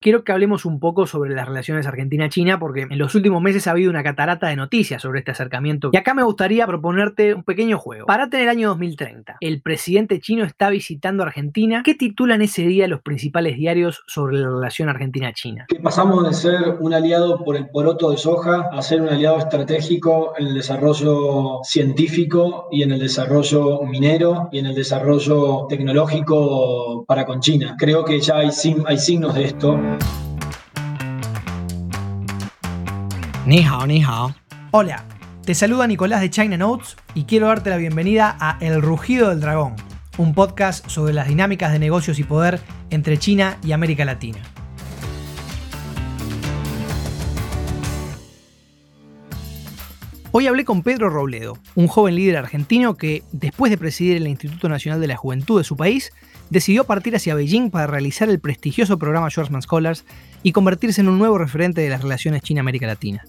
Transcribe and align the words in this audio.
quiero 0.00 0.24
que 0.24 0.32
hablemos 0.32 0.64
un 0.64 0.80
poco 0.80 1.06
sobre 1.06 1.34
las 1.34 1.48
relaciones 1.48 1.86
Argentina-China, 1.86 2.58
porque 2.58 2.82
en 2.82 2.98
los 2.98 3.14
últimos 3.14 3.42
meses 3.42 3.66
ha 3.66 3.72
habido 3.72 3.90
una 3.90 4.02
catarata 4.02 4.48
de 4.48 4.56
noticias 4.56 5.02
sobre 5.02 5.20
este 5.20 5.32
acercamiento. 5.32 5.90
Y 5.92 5.96
acá 5.96 6.14
me 6.14 6.22
gustaría 6.22 6.66
proponerte 6.66 7.34
un 7.34 7.44
pequeño 7.44 7.78
juego. 7.78 8.06
Para 8.06 8.28
tener 8.28 8.44
el 8.44 8.50
año 8.50 8.68
2030, 8.68 9.38
el 9.40 9.60
presidente 9.60 10.20
chino 10.20 10.44
está 10.44 10.70
visitando 10.70 11.22
Argentina. 11.22 11.82
¿Qué 11.84 11.94
titulan 11.94 12.42
ese 12.42 12.62
día 12.62 12.86
los 12.88 13.02
principales 13.02 13.56
diarios 13.56 14.02
sobre 14.06 14.38
la 14.38 14.48
relación 14.48 14.88
Argentina-China? 14.88 15.66
Que 15.68 15.80
pasamos 15.80 16.26
de 16.26 16.34
ser 16.34 16.76
un 16.80 16.94
aliado 16.94 17.44
por 17.44 17.56
el 17.56 17.68
poroto 17.68 18.10
de 18.10 18.16
soja 18.16 18.68
a 18.72 18.82
ser 18.82 19.00
un 19.00 19.08
aliado 19.08 19.38
estratégico 19.38 20.32
en 20.38 20.48
el 20.48 20.54
desarrollo 20.54 21.60
científico 21.64 22.68
y 22.70 22.82
en 22.82 22.92
el 22.92 23.00
desarrollo 23.00 23.82
minero 23.82 24.48
y 24.52 24.58
en 24.58 24.66
el 24.66 24.74
desarrollo 24.74 25.66
tecnológico 25.68 27.04
para 27.06 27.26
con 27.26 27.40
China. 27.40 27.76
Creo 27.78 28.04
que 28.04 28.20
ya 28.20 28.38
hay, 28.38 28.50
hay 28.86 28.98
signos 28.98 29.34
de 29.34 29.44
esto. 29.44 29.78
Ni 33.46 33.62
hao, 33.62 33.86
ni 33.86 34.02
hao. 34.02 34.34
Hola, 34.72 35.04
te 35.44 35.54
saluda 35.54 35.86
Nicolás 35.86 36.20
de 36.20 36.28
China 36.28 36.58
Notes 36.58 36.96
y 37.14 37.24
quiero 37.24 37.46
darte 37.46 37.70
la 37.70 37.78
bienvenida 37.78 38.36
a 38.38 38.58
El 38.60 38.82
Rugido 38.82 39.30
del 39.30 39.40
Dragón, 39.40 39.74
un 40.18 40.34
podcast 40.34 40.86
sobre 40.88 41.14
las 41.14 41.28
dinámicas 41.28 41.72
de 41.72 41.78
negocios 41.78 42.18
y 42.18 42.24
poder 42.24 42.60
entre 42.90 43.16
China 43.16 43.56
y 43.64 43.72
América 43.72 44.04
Latina. 44.04 44.40
Hoy 50.40 50.46
hablé 50.46 50.64
con 50.64 50.84
Pedro 50.84 51.10
Robledo, 51.10 51.58
un 51.74 51.88
joven 51.88 52.14
líder 52.14 52.36
argentino 52.36 52.96
que, 52.96 53.24
después 53.32 53.70
de 53.70 53.76
presidir 53.76 54.18
el 54.18 54.28
Instituto 54.28 54.68
Nacional 54.68 55.00
de 55.00 55.08
la 55.08 55.16
Juventud 55.16 55.58
de 55.58 55.64
su 55.64 55.76
país, 55.76 56.12
decidió 56.48 56.84
partir 56.84 57.16
hacia 57.16 57.34
Beijing 57.34 57.72
para 57.72 57.88
realizar 57.88 58.30
el 58.30 58.38
prestigioso 58.38 59.00
programa 59.00 59.30
Schwarzman 59.30 59.62
Scholars 59.62 60.04
y 60.44 60.52
convertirse 60.52 61.00
en 61.00 61.08
un 61.08 61.18
nuevo 61.18 61.38
referente 61.38 61.80
de 61.80 61.88
las 61.88 62.02
relaciones 62.02 62.42
China-América 62.42 62.86
Latina. 62.86 63.24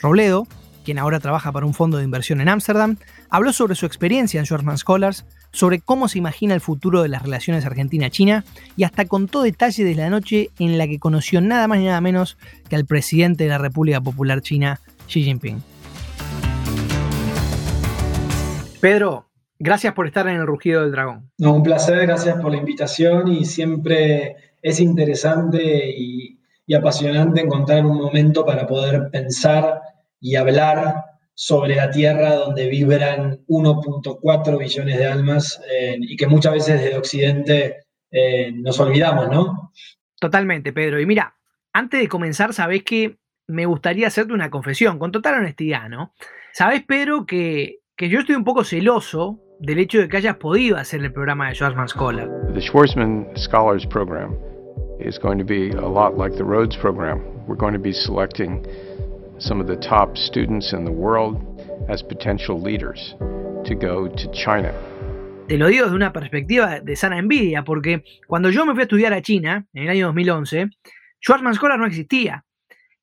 Robledo, 0.00 0.48
quien 0.84 0.98
ahora 0.98 1.20
trabaja 1.20 1.52
para 1.52 1.64
un 1.64 1.74
fondo 1.74 1.98
de 1.98 2.02
inversión 2.02 2.40
en 2.40 2.48
Ámsterdam, 2.48 2.96
habló 3.30 3.52
sobre 3.52 3.76
su 3.76 3.86
experiencia 3.86 4.40
en 4.40 4.46
Schwarzman 4.46 4.78
Scholars, 4.78 5.26
sobre 5.52 5.78
cómo 5.78 6.08
se 6.08 6.18
imagina 6.18 6.54
el 6.54 6.60
futuro 6.60 7.02
de 7.02 7.08
las 7.08 7.22
relaciones 7.22 7.66
Argentina-China 7.66 8.44
y 8.76 8.82
hasta 8.82 9.04
contó 9.04 9.42
detalle 9.42 9.84
de 9.84 9.94
la 9.94 10.10
noche 10.10 10.50
en 10.58 10.76
la 10.76 10.88
que 10.88 10.98
conoció 10.98 11.40
nada 11.40 11.68
más 11.68 11.78
y 11.78 11.84
nada 11.84 12.00
menos 12.00 12.36
que 12.68 12.74
al 12.74 12.84
presidente 12.84 13.44
de 13.44 13.50
la 13.50 13.58
República 13.58 14.00
Popular 14.00 14.42
China, 14.42 14.80
Xi 15.06 15.22
Jinping. 15.22 15.62
Pedro, 18.80 19.28
Gracias 19.60 19.92
por 19.92 20.06
estar 20.06 20.28
en 20.28 20.36
el 20.36 20.46
Rugido 20.46 20.82
del 20.82 20.92
Dragón. 20.92 21.32
No, 21.38 21.54
un 21.54 21.64
placer, 21.64 22.06
gracias 22.06 22.40
por 22.40 22.52
la 22.52 22.58
invitación 22.58 23.26
y 23.26 23.44
siempre 23.44 24.36
es 24.62 24.78
interesante 24.78 25.90
y, 25.90 26.36
apasionante 26.76 27.40
encontrar 27.40 27.84
un 27.86 27.96
momento 27.96 28.44
para 28.44 28.66
poder 28.66 29.08
pensar 29.10 29.80
y 30.20 30.36
hablar 30.36 30.96
sobre 31.32 31.74
la 31.76 31.90
Tierra 31.90 32.34
donde 32.34 32.68
vibran 32.68 33.40
1.4 33.48 34.58
billones 34.58 34.98
de 34.98 35.06
almas 35.06 35.62
eh, 35.72 35.96
y 35.98 36.14
que 36.14 36.26
muchas 36.26 36.52
veces 36.52 36.82
desde 36.82 36.98
Occidente 36.98 37.76
eh, 38.10 38.52
nos 38.52 38.78
olvidamos, 38.80 39.30
¿no? 39.30 39.72
Totalmente, 40.20 40.74
Pedro. 40.74 41.00
Y 41.00 41.06
mira, 41.06 41.36
antes 41.72 42.00
de 42.00 42.08
comenzar, 42.08 42.52
sabés 42.52 42.82
que 42.82 43.16
me 43.46 43.64
gustaría 43.64 44.06
hacerte 44.06 44.34
una 44.34 44.50
confesión, 44.50 44.98
con 44.98 45.10
total 45.10 45.36
honestidad, 45.36 45.88
¿no? 45.88 46.12
Sabés, 46.52 46.82
Pedro, 46.84 47.24
que, 47.24 47.78
que 47.98 48.08
yo 48.08 48.20
estoy 48.20 48.36
un 48.36 48.44
poco 48.44 48.62
celoso 48.62 49.40
del 49.58 49.80
hecho 49.80 49.98
de 49.98 50.08
que 50.08 50.16
hayas 50.18 50.36
podido 50.36 50.76
hacer 50.76 51.02
el 51.02 51.12
programa 51.12 51.48
de 51.48 51.56
Schwarzman 51.56 51.88
Scholar. 51.88 52.28
The 52.54 52.60
Schwarzman 52.60 53.26
Scholars 53.36 53.84
Program 53.84 54.36
is 55.00 55.18
going 55.18 55.36
to 55.36 55.44
be 55.44 55.72
a 55.72 55.88
lot 55.88 56.16
like 56.16 56.36
the 56.36 56.44
Rhodes 56.44 56.76
Program. 56.76 57.20
We're 57.48 57.58
going 57.58 57.72
to 57.72 57.80
be 57.80 57.92
selecting 57.92 58.64
some 59.38 59.60
of 59.60 59.66
the 59.66 59.74
top 59.76 60.16
students 60.16 60.72
in 60.72 60.84
the 60.84 60.92
world 60.92 61.42
as 61.88 62.00
potential 62.00 62.62
leaders 62.62 63.16
to 63.64 63.74
go 63.74 64.06
to 64.06 64.30
China. 64.30 64.72
Te 65.48 65.58
lo 65.58 65.66
digo 65.66 65.86
desde 65.86 65.96
una 65.96 66.12
perspectiva 66.12 66.78
de 66.78 66.94
sana 66.94 67.18
envidia, 67.18 67.64
porque 67.64 68.04
cuando 68.28 68.50
yo 68.50 68.64
me 68.64 68.74
fui 68.74 68.82
a 68.82 68.84
estudiar 68.84 69.12
a 69.12 69.22
China, 69.22 69.66
en 69.74 69.82
el 69.82 69.88
año 69.90 70.06
2011, 70.06 70.70
Schwarzman 71.20 71.54
Scholar 71.54 71.80
no 71.80 71.86
existía. 71.86 72.44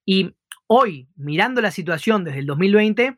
Y 0.06 0.31
hoy, 0.68 1.09
mirando 1.18 1.59
la 1.59 1.72
situación 1.72 2.24
desde 2.24 2.40
el 2.40 2.46
2020, 2.46 3.18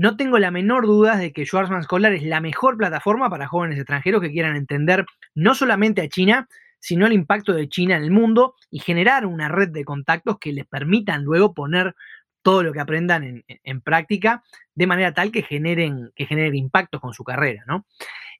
no 0.00 0.16
tengo 0.16 0.38
la 0.38 0.50
menor 0.50 0.86
duda 0.86 1.18
de 1.18 1.30
que 1.30 1.44
Schwarzman 1.44 1.82
Scholar 1.82 2.14
es 2.14 2.22
la 2.22 2.40
mejor 2.40 2.78
plataforma 2.78 3.28
para 3.28 3.48
jóvenes 3.48 3.76
extranjeros 3.76 4.22
que 4.22 4.30
quieran 4.30 4.56
entender 4.56 5.04
no 5.34 5.54
solamente 5.54 6.00
a 6.00 6.08
China, 6.08 6.48
sino 6.78 7.06
el 7.06 7.12
impacto 7.12 7.52
de 7.52 7.68
China 7.68 7.96
en 7.96 8.04
el 8.04 8.10
mundo 8.10 8.54
y 8.70 8.78
generar 8.78 9.26
una 9.26 9.50
red 9.50 9.68
de 9.68 9.84
contactos 9.84 10.38
que 10.38 10.54
les 10.54 10.64
permitan 10.66 11.22
luego 11.22 11.52
poner 11.52 11.94
todo 12.40 12.62
lo 12.62 12.72
que 12.72 12.80
aprendan 12.80 13.44
en, 13.46 13.80
práctica 13.82 14.42
de 14.74 14.86
manera 14.86 15.12
tal 15.12 15.30
que 15.30 15.42
generen, 15.42 16.10
que 16.14 16.24
generen 16.24 16.54
impactos 16.54 16.98
con 16.98 17.12
su 17.12 17.22
carrera. 17.22 17.62
¿no? 17.66 17.84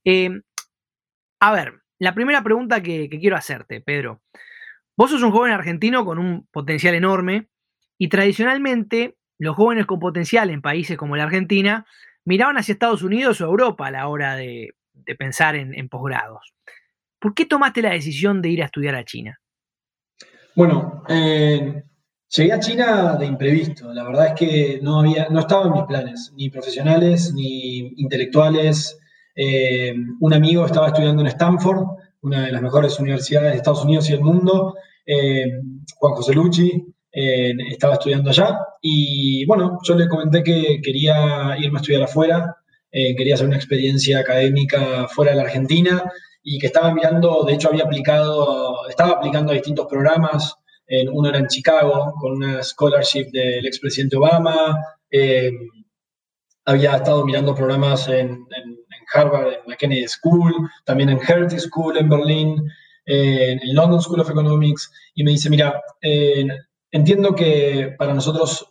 Em, 0.02 0.40
a 1.40 1.52
ver, 1.52 1.74
la 1.98 2.14
primera 2.14 2.42
pregunta 2.42 2.82
que, 2.82 3.10
que 3.10 3.20
quiero 3.20 3.36
hacerte, 3.36 3.82
Pedro. 3.82 4.22
Vos 4.96 5.10
sos 5.10 5.22
un 5.22 5.30
joven 5.30 5.52
argentino 5.52 6.06
con 6.06 6.18
un 6.18 6.46
potencial 6.46 6.94
enorme 6.94 7.48
y 7.98 8.08
tradicionalmente 8.08 9.18
los 9.40 9.56
jóvenes 9.56 9.86
con 9.86 9.98
potencial 9.98 10.50
en 10.50 10.60
países 10.60 10.98
como 10.98 11.16
la 11.16 11.24
Argentina 11.24 11.86
miraban 12.26 12.58
hacia 12.58 12.72
Estados 12.72 13.02
Unidos 13.02 13.40
o 13.40 13.46
Europa 13.46 13.86
a 13.86 13.90
la 13.90 14.06
hora 14.06 14.36
de, 14.36 14.74
pensar 15.18 15.56
en, 15.56 15.88
posgrados. 15.88 16.52
¿Por 17.18 17.34
qué 17.34 17.46
tomaste 17.46 17.80
la 17.80 17.90
decisión 17.90 18.42
de 18.42 18.50
ir 18.50 18.62
a 18.62 18.66
estudiar 18.66 18.94
a 18.94 19.04
China? 19.04 19.40
Bueno, 20.54 21.04
eh, 21.08 21.82
llegué 22.28 22.52
a 22.52 22.60
China 22.60 23.16
de 23.16 23.26
imprevisto. 23.26 23.92
La 23.94 24.04
verdad 24.04 24.26
es 24.28 24.32
que 24.34 24.78
no, 24.82 25.00
había, 25.00 25.28
no 25.30 25.40
estaba 25.40 25.66
en 25.66 25.72
mis 25.72 25.84
planes, 25.84 26.32
ni 26.36 26.50
profesionales, 26.50 27.32
ni 27.34 27.94
intelectuales. 27.96 29.00
Eh, 29.34 29.94
un 30.20 30.34
amigo 30.34 30.66
estaba 30.66 30.88
estudiando 30.88 31.22
en 31.22 31.28
Stanford, 31.28 31.86
una 32.20 32.44
de 32.44 32.52
las 32.52 32.60
mejores 32.60 33.00
universidades 33.00 33.52
de 33.52 33.56
Estados 33.56 33.84
Unidos 33.84 34.06
y 34.10 34.12
del 34.12 34.20
mundo, 34.20 34.74
eh, 35.06 35.62
Juan 35.96 36.14
José 36.14 36.34
Lucci, 36.34 36.89
estaba 37.12 37.94
estudiando 37.94 38.30
allá. 38.30 38.58
Y 38.80 39.44
bueno, 39.46 39.78
yo 39.82 39.94
le 39.94 40.08
comenté 40.08 40.42
que 40.42 40.80
quería 40.82 41.56
irme 41.58 41.78
a 41.78 41.80
estudiar 41.80 42.02
afuera, 42.02 42.56
eh, 42.90 43.14
quería 43.14 43.34
hacer 43.34 43.46
una 43.46 43.56
experiencia 43.56 44.18
académica 44.18 45.06
fuera 45.08 45.32
de 45.32 45.36
la 45.36 45.44
Argentina 45.44 46.02
y 46.42 46.58
que 46.58 46.66
estaba 46.66 46.92
mirando, 46.94 47.44
de 47.44 47.54
hecho 47.54 47.68
había 47.68 47.84
aplicado, 47.84 48.88
estaba 48.88 49.12
aplicando 49.12 49.52
a 49.52 49.54
distintos 49.54 49.86
programas, 49.86 50.54
uno 51.12 51.28
era 51.28 51.38
en 51.38 51.46
Chicago 51.46 52.12
con 52.18 52.32
una 52.32 52.64
scholarship 52.64 53.26
del 53.30 53.64
expresidente 53.64 54.16
Obama, 54.16 54.76
eh, 55.08 55.52
había 56.64 56.96
estado 56.96 57.24
mirando 57.24 57.54
programas 57.54 58.08
en, 58.08 58.44
Harvard, 59.12 59.52
en 59.52 59.70
la 59.70 59.76
Kennedy 59.76 60.08
School, 60.08 60.52
también 60.84 61.10
en 61.10 61.20
Hertie 61.20 61.60
School 61.60 61.96
en 61.96 62.08
Berlín, 62.08 62.56
en 63.06 63.58
London 63.74 64.00
School 64.00 64.20
of 64.20 64.30
Economics, 64.30 64.90
y 65.14 65.22
me 65.22 65.32
dice, 65.32 65.50
mira, 65.50 65.80
Entiendo 66.92 67.34
que 67.34 67.94
para 67.98 68.14
nosotros 68.14 68.66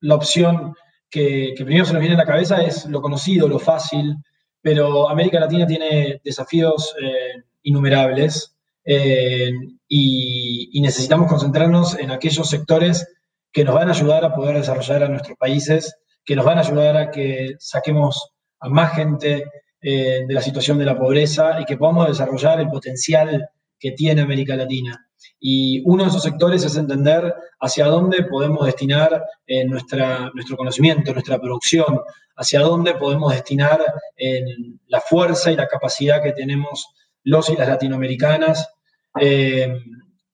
la 0.00 0.16
opción 0.16 0.74
que, 1.08 1.52
primero 1.56 1.84
se 1.84 1.92
nos 1.92 2.00
viene 2.00 2.16
a 2.16 2.18
la 2.18 2.26
cabeza 2.26 2.62
es 2.62 2.86
lo 2.86 3.00
conocido, 3.00 3.48
lo 3.48 3.58
fácil, 3.58 4.16
pero 4.60 5.08
América 5.08 5.40
Latina 5.40 5.66
tiene 5.66 6.20
desafíos 6.24 6.94
eh, 7.00 7.42
innumerables 7.62 8.56
eh, 8.84 9.52
y, 9.88 10.80
necesitamos 10.80 11.28
concentrarnos 11.28 11.98
en 11.98 12.10
aquellos 12.10 12.48
sectores 12.48 13.06
que 13.52 13.64
nos 13.64 13.74
van 13.74 13.88
a 13.88 13.92
ayudar 13.92 14.24
a 14.24 14.34
poder 14.34 14.56
desarrollar 14.56 15.04
a 15.04 15.08
nuestros 15.08 15.38
países, 15.38 15.94
que 16.24 16.34
nos 16.34 16.44
van 16.44 16.58
a 16.58 16.62
ayudar 16.62 16.96
a 16.96 17.10
que 17.10 17.54
saquemos 17.58 18.32
a 18.58 18.68
más 18.68 18.94
gente 18.94 19.44
eh, 19.80 20.24
de 20.26 20.34
la 20.34 20.40
situación 20.40 20.78
de 20.78 20.86
la 20.86 20.98
pobreza 20.98 21.60
y 21.60 21.64
que 21.64 21.76
podamos 21.76 22.08
desarrollar 22.08 22.60
el 22.60 22.68
potencial 22.68 23.48
que 23.78 23.92
tiene 23.92 24.22
América 24.22 24.56
Latina. 24.56 25.06
Y 25.44 25.82
uno 25.84 26.04
de 26.04 26.10
esos 26.10 26.22
sectores 26.22 26.64
es 26.64 26.76
entender 26.76 27.34
hacia 27.60 27.86
dónde 27.86 28.22
podemos 28.24 28.64
destinar 28.64 29.24
eh, 29.46 29.64
nuestra, 29.64 30.30
nuestro 30.34 30.56
conocimiento, 30.56 31.12
nuestra 31.12 31.40
producción, 31.40 32.00
hacia 32.36 32.60
dónde 32.60 32.94
podemos 32.94 33.32
destinar 33.32 33.84
eh, 34.16 34.44
la 34.86 35.00
fuerza 35.00 35.50
y 35.50 35.56
la 35.56 35.66
capacidad 35.66 36.22
que 36.22 36.32
tenemos 36.32 36.86
los 37.24 37.48
y 37.50 37.56
las 37.56 37.68
latinoamericanas. 37.68 38.68
Eh, 39.20 39.76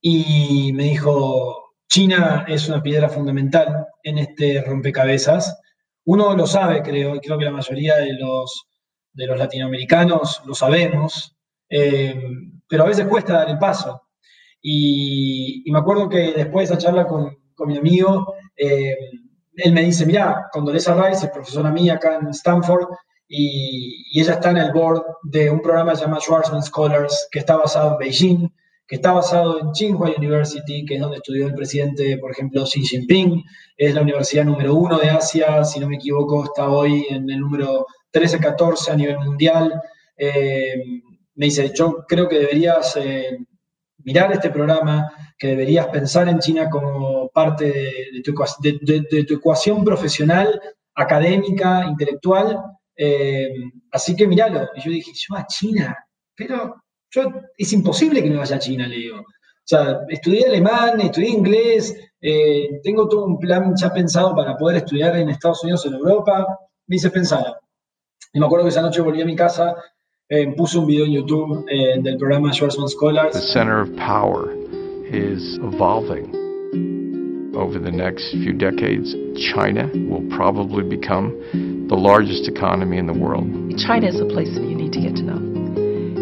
y 0.01 0.73
me 0.75 0.85
dijo, 0.85 1.75
China 1.89 2.45
es 2.47 2.69
una 2.69 2.83
piedra 2.83 3.09
fundamental 3.09 3.87
en 4.03 4.19
este 4.19 4.62
rompecabezas. 4.62 5.59
Uno 6.05 6.37
lo 6.37 6.47
sabe, 6.47 6.83
creo, 6.83 7.17
y 7.17 7.21
creo 7.21 7.39
que 7.39 7.45
la 7.45 7.51
mayoría 7.51 7.97
de 7.97 8.12
los, 8.12 8.67
de 9.12 9.27
los 9.27 9.39
latinoamericanos 9.39 10.43
lo 10.47 10.55
sabemos, 10.55 11.35
pero 11.69 12.85
a 12.85 12.87
veces 12.87 13.07
cuesta 13.07 13.35
dar 13.35 13.51
el 13.51 13.59
paso. 13.59 14.08
Y, 14.63 15.65
me 15.71 15.79
acuerdo 15.79 16.09
que 16.09 16.33
después 16.33 16.69
de 16.69 16.75
esa 16.75 16.83
charla 16.83 17.07
con, 17.07 17.37
con 17.55 17.69
mi 17.69 17.79
amigo, 17.79 18.35
eh, 18.57 18.97
él 19.57 19.73
me 19.73 19.83
dice, 19.83 20.07
mira, 20.07 20.47
Condoleezza 20.53 20.95
Rice 20.95 21.27
es 21.27 21.33
profesora 21.33 21.71
mía 21.71 21.95
acá 21.95 22.19
en 22.21 22.29
Stanford 22.29 22.89
y, 23.29 24.21
ella 24.21 24.35
está 24.35 24.51
en 24.51 24.57
el 24.59 24.73
board 24.73 25.03
de 25.25 25.51
un 25.51 25.61
programa 25.61 25.95
llamado 25.95 26.21
Schwarzman 26.21 26.63
Scholars 26.63 27.29
que 27.31 27.41
está 27.41 27.57
basado 27.57 27.93
en 27.93 27.99
Beijing, 27.99 28.49
que 28.87 28.97
está 28.97 29.13
basado 29.13 29.61
en 29.61 29.73
Tsinghua 29.73 30.15
University, 30.17 30.85
que 30.87 30.95
es 30.95 31.01
donde 31.01 31.19
estudió 31.19 31.47
el 31.47 31.55
presidente, 31.55 32.17
por 32.19 32.31
ejemplo, 32.31 32.65
Xi 32.65 32.83
Jinping. 32.87 33.45
Es 33.77 33.95
la 33.95 34.01
universidad 34.01 34.47
número 34.47 34.75
uno 34.75 34.99
de 34.99 35.11
Asia, 35.11 35.63
si 35.63 35.79
no 35.79 35.89
me 35.89 35.97
equivoco, 35.97 36.45
está 36.45 36.71
hoy 36.71 37.07
en 37.11 37.29
el 37.29 37.41
número 37.41 37.87
13-14 38.13 38.91
a 38.91 38.97
nivel 38.97 39.19
mundial. 39.19 39.79
Eh, 40.17 40.75
me 41.35 41.47
dice, 41.47 41.71
yo 41.75 42.05
creo 42.09 42.29
que 42.29 42.39
deberías 42.39 42.97
eh, 42.97 43.39
mirar 44.09 44.33
este 44.33 44.49
programa, 44.49 45.13
que 45.39 45.49
deberías 45.49 45.87
pensar 45.89 46.27
en 46.31 46.39
China 46.39 46.71
como 46.71 47.29
parte 47.29 47.67
de, 48.11 48.23
tu, 49.25 49.35
ecuación 49.35 49.85
profesional, 49.85 50.59
académica, 50.95 51.85
intelectual. 51.87 52.59
Eh, 52.97 53.51
así 53.93 54.17
que 54.17 54.27
míralo. 54.27 54.67
Y 54.75 54.81
yo 54.81 54.91
dije, 54.91 55.13
yo 55.15 55.37
a 55.37 55.47
China, 55.47 55.95
pero 56.35 56.83
yo, 57.11 57.21
es 57.59 57.71
imposible 57.75 58.23
que 58.23 58.31
me 58.31 58.39
vaya 58.39 58.57
a 58.57 58.59
China, 58.67 58.89
le 58.89 58.97
digo. 58.97 59.19
O 59.21 59.69
sea, 59.71 60.01
estudié 60.09 60.47
alemán, 60.47 60.99
estudié 61.03 61.29
inglés, 61.29 61.95
eh, 62.19 62.81
tengo 62.83 63.07
todo 63.09 63.27
un 63.27 63.39
plan 63.39 63.75
ya 63.77 63.93
pensado 63.93 64.35
para 64.35 64.57
poder 64.57 64.79
estudiar 64.79 65.15
en 65.19 65.29
Estados 65.29 65.63
Unidos 65.65 65.85
o 65.85 65.89
en 65.89 65.95
Europa. 65.97 66.47
Me 66.87 66.95
dice, 66.95 67.11
pensalo. 67.11 67.55
Y 68.33 68.41
me 68.41 68.47
acuerdo 68.47 68.65
que 68.65 68.71
esa 68.71 68.81
noche 68.81 69.03
volví 69.03 69.21
a 69.21 69.27
mi 69.27 69.37
casa, 69.37 69.77
eh, 70.31 70.47
puse 70.57 70.79
un 70.79 70.87
video 70.87 71.05
en 71.05 71.13
YouTube 71.13 71.65
eh, 71.69 71.99
del 72.03 72.19
programa 72.19 72.53
Schwarzman 72.53 72.89
Scholars. 72.89 73.33
The 73.33 73.41
center 73.41 73.81
of 73.81 73.95
power 73.97 74.55
is 75.11 75.59
evolving. 75.63 76.37
Over 77.55 77.79
the 77.79 77.91
next 77.91 78.31
few 78.31 78.53
decades, 78.53 79.17
China 79.53 79.91
will 80.09 80.25
probably 80.37 80.85
become 80.85 81.35
the 81.89 81.97
largest 81.97 82.47
economy 82.47 82.99
in 82.99 83.07
the 83.07 83.13
world. 83.13 83.49
China 83.79 84.07
is 84.07 84.21
a 84.21 84.27
place 84.27 84.55
that 84.55 84.63
you 84.63 84.77
need 84.77 84.93
to 84.93 85.01
get 85.01 85.17
to 85.17 85.23
know. 85.23 85.41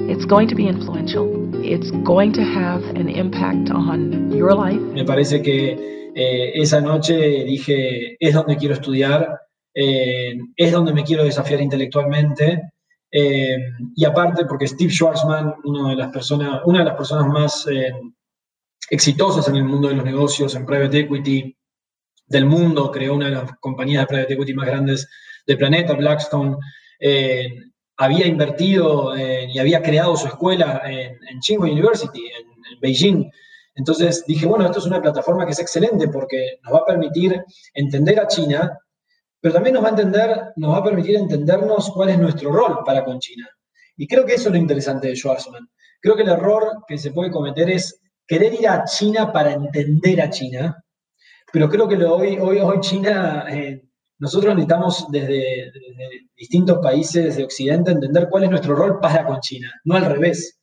It's 0.09 0.25
going 0.25 0.49
to 0.49 0.55
be 0.55 0.67
influential. 0.67 1.27
It's 1.63 1.91
going 2.05 2.33
to 2.35 2.43
have 2.43 2.83
an 2.95 3.09
impact 3.09 3.71
on 3.71 4.31
your 4.31 4.55
life. 4.55 4.81
Me 4.81 5.05
parece 5.05 5.43
que 5.43 6.13
eh, 6.15 6.53
esa 6.55 6.81
noche 6.81 7.45
dije, 7.45 8.17
es 8.21 8.33
donde 8.33 8.57
quiero 8.57 8.75
estudiar, 8.75 9.41
eh, 9.75 10.39
es 10.57 10.73
donde 10.73 10.95
me 10.95 11.03
quiero 11.03 11.25
desafiar 11.25 11.61
intelectualmente. 11.61 12.63
Eh, 13.19 13.57
y 13.95 14.05
aparte, 14.05 14.45
porque 14.45 14.69
Steve 14.69 14.93
Schwarzman, 14.93 15.55
una 15.65 15.89
de 15.89 15.97
las 15.97 16.13
personas, 16.13 16.61
una 16.67 16.81
de 16.81 16.85
las 16.85 16.97
personas 16.97 17.27
más 17.29 17.67
eh, 17.67 17.91
exitosas 18.91 19.49
en 19.49 19.57
el 19.57 19.65
mundo 19.65 19.89
de 19.89 19.95
los 19.95 20.05
negocios, 20.05 20.55
en 20.55 20.67
private 20.67 20.99
equity 21.01 21.57
del 22.27 22.45
mundo, 22.45 22.91
creó 22.91 23.15
una 23.15 23.31
de 23.31 23.37
las 23.37 23.57
compañías 23.59 24.03
de 24.03 24.07
private 24.07 24.35
equity 24.35 24.53
más 24.53 24.67
grandes 24.67 25.09
del 25.47 25.57
planeta, 25.57 25.95
Blackstone. 25.95 26.59
Eh, 27.01 27.49
había 27.97 28.27
invertido 28.27 29.17
y 29.17 29.59
había 29.59 29.81
creado 29.81 30.15
su 30.19 30.27
escuela 30.27 30.83
en, 30.85 31.17
en 31.31 31.41
Tsinghua 31.41 31.71
University, 31.71 32.21
en, 32.21 32.81
Beijing. 32.83 33.31
Entonces 33.77 34.25
dije, 34.27 34.45
bueno, 34.45 34.67
esto 34.67 34.81
es 34.81 34.85
una 34.85 35.01
plataforma 35.01 35.47
que 35.47 35.53
es 35.53 35.59
excelente 35.59 36.09
porque 36.09 36.59
nos 36.63 36.75
va 36.75 36.79
a 36.81 36.85
permitir 36.85 37.43
entender 37.73 38.21
a 38.21 38.27
China, 38.27 38.79
pero 39.47 39.55
también 39.55 39.75
nos 39.75 39.85
va 39.85 39.87
a 39.87 39.91
entender, 39.91 40.43
nos 40.57 40.73
va 40.73 40.79
a 40.79 40.83
permitir 40.83 41.15
entendernos 41.15 41.93
cuál 41.93 42.09
es 42.09 42.19
nuestro 42.19 42.51
rol 42.51 42.79
para 42.85 43.05
con 43.05 43.21
China. 43.21 43.49
Y 43.97 44.09
creo 44.09 44.27
que 44.27 44.35
eso 44.35 44.49
es 44.49 44.55
lo 44.57 44.59
interesante 44.59 45.07
de 45.07 45.15
Schwarzman. 45.15 45.69
Creo 46.01 46.17
que 46.17 46.23
el 46.23 46.31
error 46.31 46.83
que 46.89 46.99
se 46.99 47.13
puede 47.13 47.31
cometer 47.31 47.71
es 47.71 48.01
querer 48.27 48.55
ir 48.55 48.67
a 48.67 48.83
China 48.83 49.33
para 49.33 49.53
entender 49.53 50.21
a 50.21 50.31
China, 50.31 50.85
pero 51.53 51.69
creo 51.69 51.87
que 51.87 51.95
hoy, 51.95 52.39
hoy, 52.41 52.59
hoy 52.59 52.81
China 52.81 53.47
eh, 53.49 53.85
nosotros 54.19 54.53
necesitamos 54.53 55.07
desde, 55.13 55.71
distintos 56.37 56.81
países 56.83 57.37
de 57.37 57.45
Occidente 57.45 57.93
entender 57.93 58.27
cuál 58.29 58.43
es 58.43 58.51
nuestro 58.51 58.75
rol 58.75 58.99
para 58.99 59.25
con 59.25 59.39
China, 59.39 59.73
no 59.85 59.95
al 59.95 60.07
revés. 60.07 60.59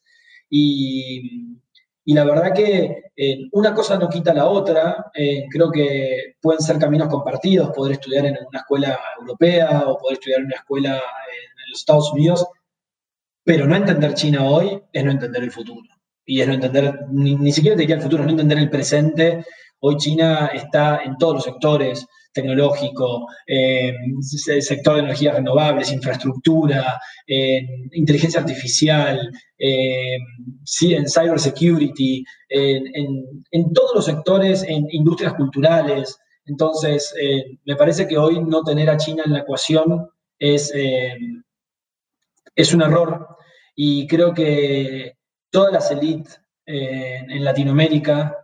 Y, 0.49 1.52
la 2.05 2.25
verdad 2.25 2.53
que 2.53 3.03
eh, 3.15 3.47
una 3.51 3.73
cosa 3.73 3.97
no 3.97 4.09
quita 4.09 4.33
la 4.33 4.47
otra. 4.47 5.11
Eh, 5.13 5.45
creo 5.49 5.71
que 5.71 6.35
pueden 6.41 6.61
ser 6.61 6.77
caminos 6.77 7.07
compartidos, 7.07 7.71
poder 7.71 7.93
estudiar 7.93 8.25
en 8.25 8.37
una 8.47 8.59
escuela 8.59 8.99
europea 9.19 9.83
o 9.87 9.97
poder 9.97 10.13
estudiar 10.13 10.39
en 10.41 10.47
una 10.47 10.55
escuela 10.57 10.95
en, 10.95 11.69
los 11.69 11.79
Estados 11.79 12.11
Unidos, 12.13 12.45
pero 13.43 13.65
no 13.65 13.75
entender 13.75 14.13
China 14.13 14.43
hoy 14.43 14.79
es 14.91 15.03
no 15.03 15.11
entender 15.11 15.41
el 15.41 15.51
futuro. 15.51 15.87
Y 16.25 16.41
es 16.41 16.47
no 16.47 16.53
entender, 16.53 17.07
ni, 17.09 17.35
ni 17.35 17.51
siquiera 17.51 17.75
te 17.75 17.81
diría 17.81 17.95
el 17.95 18.01
futuro, 18.01 18.21
es 18.21 18.27
no 18.27 18.31
entender 18.31 18.57
el 18.59 18.69
presente. 18.69 19.45
Hoy 19.79 19.97
China 19.97 20.51
está 20.53 21.01
en 21.03 21.17
todos 21.17 21.35
los 21.35 21.43
sectores, 21.43 22.05
tecnológico, 22.33 23.27
eh, 23.47 23.93
sector 24.59 24.95
de 24.95 25.01
energías 25.01 25.35
renovables, 25.35 25.91
infraestructura, 25.91 26.99
inteligencia 27.93 28.39
artificial, 28.41 29.31
eh, 29.65 30.17
en 30.81 31.07
cyber 31.07 31.39
security, 31.39 32.25
en, 32.49 33.73
todos 33.73 33.95
los 33.95 34.05
sectores, 34.05 34.63
en 34.63 34.85
industrias 34.91 35.35
culturales. 35.35 36.19
Entonces, 36.45 37.13
eh, 37.21 37.57
me 37.63 37.77
parece 37.77 38.05
que 38.05 38.17
hoy 38.17 38.43
no 38.43 38.61
tener 38.63 38.89
a 38.89 38.97
China 38.97 39.23
en 39.25 39.31
la 39.31 39.39
ecuación 39.39 40.09
es, 40.37 40.69
eh, 40.75 41.17
es 42.53 42.73
un 42.73 42.81
error 42.81 43.25
y 43.73 44.05
creo 44.05 44.33
que 44.33 45.13
todas 45.49 45.71
las 45.71 45.91
élites 45.91 46.41
en 46.65 47.43
Latinoamérica, 47.43 48.37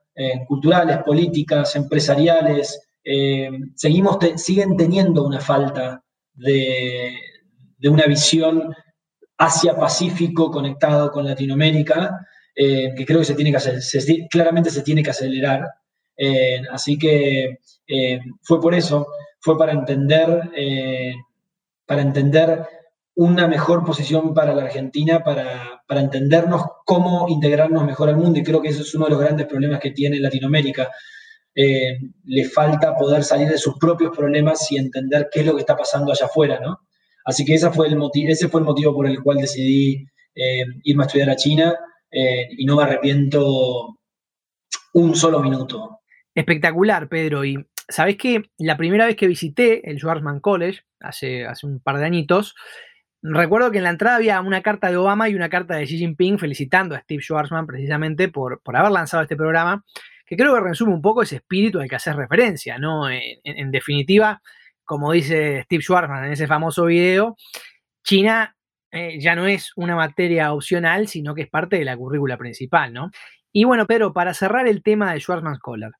culturales, 0.47 0.99
políticas, 1.05 1.75
empresariales, 1.77 2.88
eh, 3.11 3.49
seguimos 3.73 4.19
siguen 4.35 4.77
teniendo 4.77 5.25
una 5.25 5.39
falta 5.39 6.03
de, 6.35 7.17
una 7.85 8.05
visión 8.05 8.71
Asia-Pacífico 9.35 10.51
conectado 10.51 11.11
con 11.11 11.25
Latinoamérica, 11.25 12.19
eh, 12.55 12.93
que 12.95 13.05
creo 13.07 13.17
que 13.17 13.25
se 13.25 13.33
tiene 13.33 13.49
que 13.49 13.57
hacer, 13.57 13.79
claramente 14.29 14.69
se 14.69 14.83
tiene 14.83 15.01
que 15.01 15.09
acelerar. 15.09 15.65
Eh, 16.15 16.61
así 16.71 16.99
que 16.99 17.57
fue 18.43 18.61
por 18.61 18.75
eso, 18.75 19.07
fue 19.39 19.57
para 19.57 19.71
entender, 19.71 20.51
para 21.87 22.01
entender 22.03 22.67
una 23.15 23.47
mejor 23.47 23.83
posición 23.83 24.35
para 24.35 24.53
la 24.53 24.65
Argentina, 24.65 25.23
para, 25.23 25.81
para, 25.87 26.01
entendernos 26.01 26.63
cómo 26.85 27.27
integrarnos 27.27 27.85
mejor 27.85 28.09
al 28.09 28.17
mundo. 28.17 28.37
Y 28.37 28.43
creo 28.43 28.61
que 28.61 28.69
ese 28.69 28.83
es 28.83 28.93
uno 28.93 29.05
de 29.05 29.11
los 29.11 29.19
grandes 29.19 29.47
problemas 29.47 29.79
que 29.79 29.91
tiene 29.91 30.19
Latinoamérica. 30.19 30.91
Eh, 31.55 31.97
le 32.25 32.45
falta 32.45 32.95
poder 32.95 33.23
salir 33.23 33.49
de 33.49 33.57
sus 33.57 33.77
propios 33.79 34.15
problemas 34.15 34.71
y 34.71 34.77
entender 34.77 35.27
qué 35.31 35.41
es 35.41 35.45
lo 35.45 35.55
que 35.55 35.61
está 35.61 35.75
pasando 35.75 36.11
allá 36.11 36.27
afuera, 36.27 36.59
¿no? 36.59 36.79
Así 37.25 37.43
que 37.43 37.55
ese 37.55 37.69
fue 37.71 37.87
el 37.87 37.95
motivo, 37.95 38.31
ese 38.31 38.47
fue 38.47 38.61
el 38.61 38.65
motivo 38.65 38.93
por 38.93 39.07
el 39.07 39.21
cual 39.21 39.37
decidí 39.37 40.05
eh, 40.35 40.63
irme 40.83 41.03
a 41.03 41.07
estudiar 41.07 41.29
a 41.29 41.35
China 41.35 41.75
eh, 42.11 42.47
y 42.57 42.65
no 42.65 42.75
me 42.75 42.83
arrepiento 42.83 43.97
un 44.93 45.15
solo 45.15 45.39
minuto. 45.39 45.99
Espectacular, 46.33 47.09
Pedro. 47.09 47.43
Y 47.43 47.65
sabes 47.87 48.17
que 48.17 48.43
la 48.57 48.77
primera 48.77 49.05
vez 49.05 49.15
que 49.15 49.27
visité 49.27 49.89
el 49.89 49.97
Schwarzman 49.97 50.39
College, 50.39 50.81
hace, 50.99 51.45
hace 51.45 51.65
un 51.65 51.79
par 51.79 51.97
de 51.97 52.05
añitos, 52.05 52.55
recuerdo 53.21 53.71
que 53.71 53.79
en 53.79 53.83
la 53.83 53.89
entrada 53.89 54.15
había 54.15 54.39
una 54.41 54.61
carta 54.61 54.89
de 54.89 54.97
Obama 54.97 55.29
y 55.29 55.35
una 55.35 55.49
carta 55.49 55.75
de 55.75 55.85
Xi 55.85 55.97
Jinping 55.97 56.39
felicitando 56.39 56.95
a 56.95 57.01
Steve 57.01 57.21
Schwarzman 57.21 57.67
precisamente 57.67 58.29
por, 58.29 58.61
por 58.61 58.77
haber 58.77 58.91
lanzado 58.91 59.23
este 59.23 59.35
programa 59.35 59.83
que 60.29 60.37
creo 60.37 60.53
que 60.53 60.61
resume 60.61 60.93
un 60.93 61.01
poco 61.01 61.23
ese 61.23 61.37
espíritu 61.37 61.79
al 61.79 61.89
que 61.89 61.95
haces 61.95 62.15
referencia, 62.15 62.77
¿no? 62.77 63.09
En, 63.09 63.71
definitiva, 63.71 64.43
como 64.85 65.11
dice 65.11 65.63
Steve 65.63 65.81
Schwarzman 65.81 66.25
en 66.25 66.33
ese 66.33 66.45
famoso 66.45 66.85
video, 66.85 67.35
China 68.03 68.55
eh, 68.91 69.19
ya 69.19 69.35
no 69.35 69.47
es 69.47 69.71
una 69.75 69.95
materia 69.95 70.53
opcional, 70.53 71.07
sino 71.07 71.33
que 71.33 71.41
es 71.41 71.49
parte 71.49 71.77
de 71.77 71.85
la 71.85 71.97
currícula 71.97 72.37
principal, 72.37 72.93
¿no? 72.93 73.09
Y 73.51 73.63
bueno, 73.63 73.87
Pedro, 73.87 74.13
para 74.13 74.35
cerrar 74.35 74.67
el 74.67 74.83
tema 74.83 75.11
de 75.11 75.19
Schwarzman 75.19 75.55
Scholar, 75.55 75.93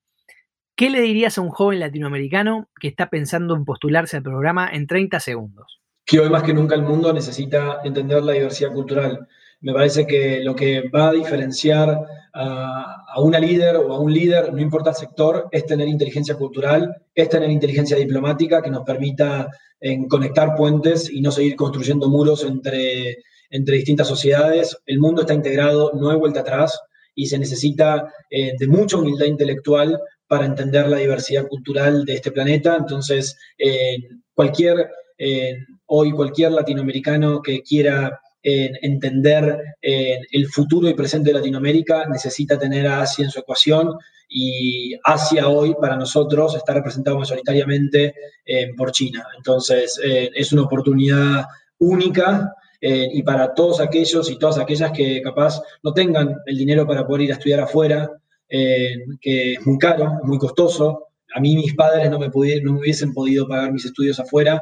¿qué 0.76 0.92
le 0.92 1.02
dirías 1.02 1.40
a 1.40 1.42
un 1.42 1.50
joven 1.50 1.80
latinoamericano 1.80 2.70
que 2.80 2.88
está 2.88 3.10
pensando 3.10 3.56
en 3.56 3.66
postularse 3.66 4.18
al 4.18 4.24
programa 4.24 4.70
en 4.72 4.86
30 4.86 5.20
segundos? 5.22 5.82
Que 6.06 6.20
hoy 6.20 6.30
más 6.30 6.44
que 6.44 6.54
nunca 6.54 6.76
el 6.76 6.84
mundo 6.84 7.12
necesita 7.14 7.80
entender 7.84 8.22
la 8.22 8.34
diversidad 8.34 8.72
cultural 8.74 9.28
me 9.62 9.74
parece 9.74 10.08
que 10.08 10.42
lo 10.42 10.56
que 10.56 10.90
va 10.90 11.10
a 11.10 11.14
diferenciar 11.14 12.00
a, 12.34 13.22
una 13.22 13.40
líder 13.40 13.76
o 13.78 13.94
a 13.94 14.00
un 14.00 14.14
líder, 14.14 14.54
no 14.54 14.62
importa 14.62 14.92
el 14.92 14.96
sector, 14.96 15.50
es 15.52 15.66
tener 15.66 15.88
inteligencia 15.88 16.36
cultural, 16.36 16.96
es 17.14 17.28
tener 17.28 17.50
inteligencia 17.50 17.98
diplomática 17.98 18.62
que 18.62 18.70
nos 18.70 18.84
permita 18.84 19.50
en 19.82 20.08
conectar 20.08 20.56
puentes 20.56 21.10
y 21.10 21.22
no 21.22 21.32
seguir 21.32 21.56
construyendo 21.56 22.10
muros 22.10 22.44
entre, 22.44 23.18
entre 23.50 23.76
distintas 23.76 24.08
sociedades. 24.08 24.78
El 24.86 25.00
mundo 25.00 25.22
está 25.22 25.34
integrado, 25.34 25.92
no 25.94 26.10
hay 26.10 26.18
vuelta 26.18 26.42
atrás 26.42 26.80
y 27.16 27.28
se 27.28 27.40
necesita 27.40 28.14
eh, 28.30 28.54
de 28.58 28.68
mucha 28.68 28.98
humildad 28.98 29.26
intelectual 29.26 30.00
para 30.28 30.46
entender 30.46 30.88
la 30.88 30.98
diversidad 30.98 31.48
cultural 31.48 32.06
de 32.06 32.14
este 32.14 32.32
planeta. 32.32 32.78
Entonces, 32.78 33.36
eh, 33.58 33.98
cualquier, 34.34 34.90
eh, 35.18 35.58
hoy 35.88 36.12
cualquier 36.12 36.52
latinoamericano 36.52 37.42
que 37.42 37.62
quiera 37.64 38.22
en 38.42 38.78
entender 38.82 39.58
el 39.82 40.48
futuro 40.48 40.88
y 40.88 40.94
presente 40.94 41.30
de 41.30 41.40
Latinoamérica, 41.40 42.08
necesita 42.08 42.58
tener 42.58 42.88
a 42.88 43.02
Asia 43.02 43.26
en 43.26 43.32
su 43.32 43.40
ecuación 43.40 43.96
y 44.30 44.94
Asia 45.04 45.50
hoy 45.50 45.76
para 45.82 45.98
nosotros 45.98 46.56
está 46.56 46.74
representado 46.74 47.18
mayoritariamente 47.18 48.14
eh, 48.46 48.70
por 48.78 48.92
China. 48.92 49.26
Entonces, 49.36 50.00
eh, 50.04 50.30
es 50.36 50.54
una 50.54 50.62
oportunidad 50.64 51.46
única 51.80 52.54
y 52.82 53.24
para 53.24 53.54
todos 53.54 53.82
aquellos 53.82 54.32
y 54.32 54.40
todas 54.40 54.58
aquellas 54.58 54.94
que 54.94 55.22
capaz 55.22 55.62
no 55.84 55.92
tengan 55.92 56.38
el 56.46 56.58
dinero 56.58 56.88
para 56.88 57.06
poder 57.06 57.24
ir 57.24 57.32
a 57.32 57.34
estudiar 57.34 57.60
afuera, 57.60 58.10
que 58.48 59.54
es 59.54 59.68
muy 59.68 59.78
caro, 59.78 60.20
muy 60.24 60.38
costoso. 60.38 61.08
A 61.36 61.42
mí 61.42 61.58
mis 61.58 61.76
padres 61.76 62.10
no 62.10 62.18
me, 62.18 62.28
no 62.28 62.74
me 62.74 62.80
hubiesen 62.80 63.14
podido 63.14 63.50
pagar 63.50 63.74
mis 63.74 63.84
estudios 63.84 64.18
afuera. 64.22 64.62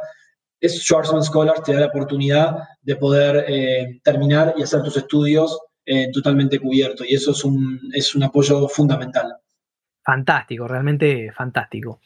Es 0.60 0.80
Schwarzman 0.82 1.24
Scholars 1.24 1.64
te 1.64 1.74
da 1.74 1.82
la 1.82 1.86
oportunidad 1.88 2.58
de 2.82 2.96
poder 2.96 3.46
terminar 4.04 4.56
y 4.58 4.64
hacer 4.64 4.82
tus 4.82 4.98
estudios 4.98 5.60
totalmente 6.14 6.60
cubierto 6.60 7.04
y 7.06 7.14
eso 7.14 7.32
es 7.32 7.44
un, 7.44 7.80
es 7.94 8.16
un 8.16 8.24
apoyo 8.24 8.68
fundamental. 8.68 9.38
Fantástico, 10.04 10.68
realmente 10.68 11.32
fantástico. 11.34 12.00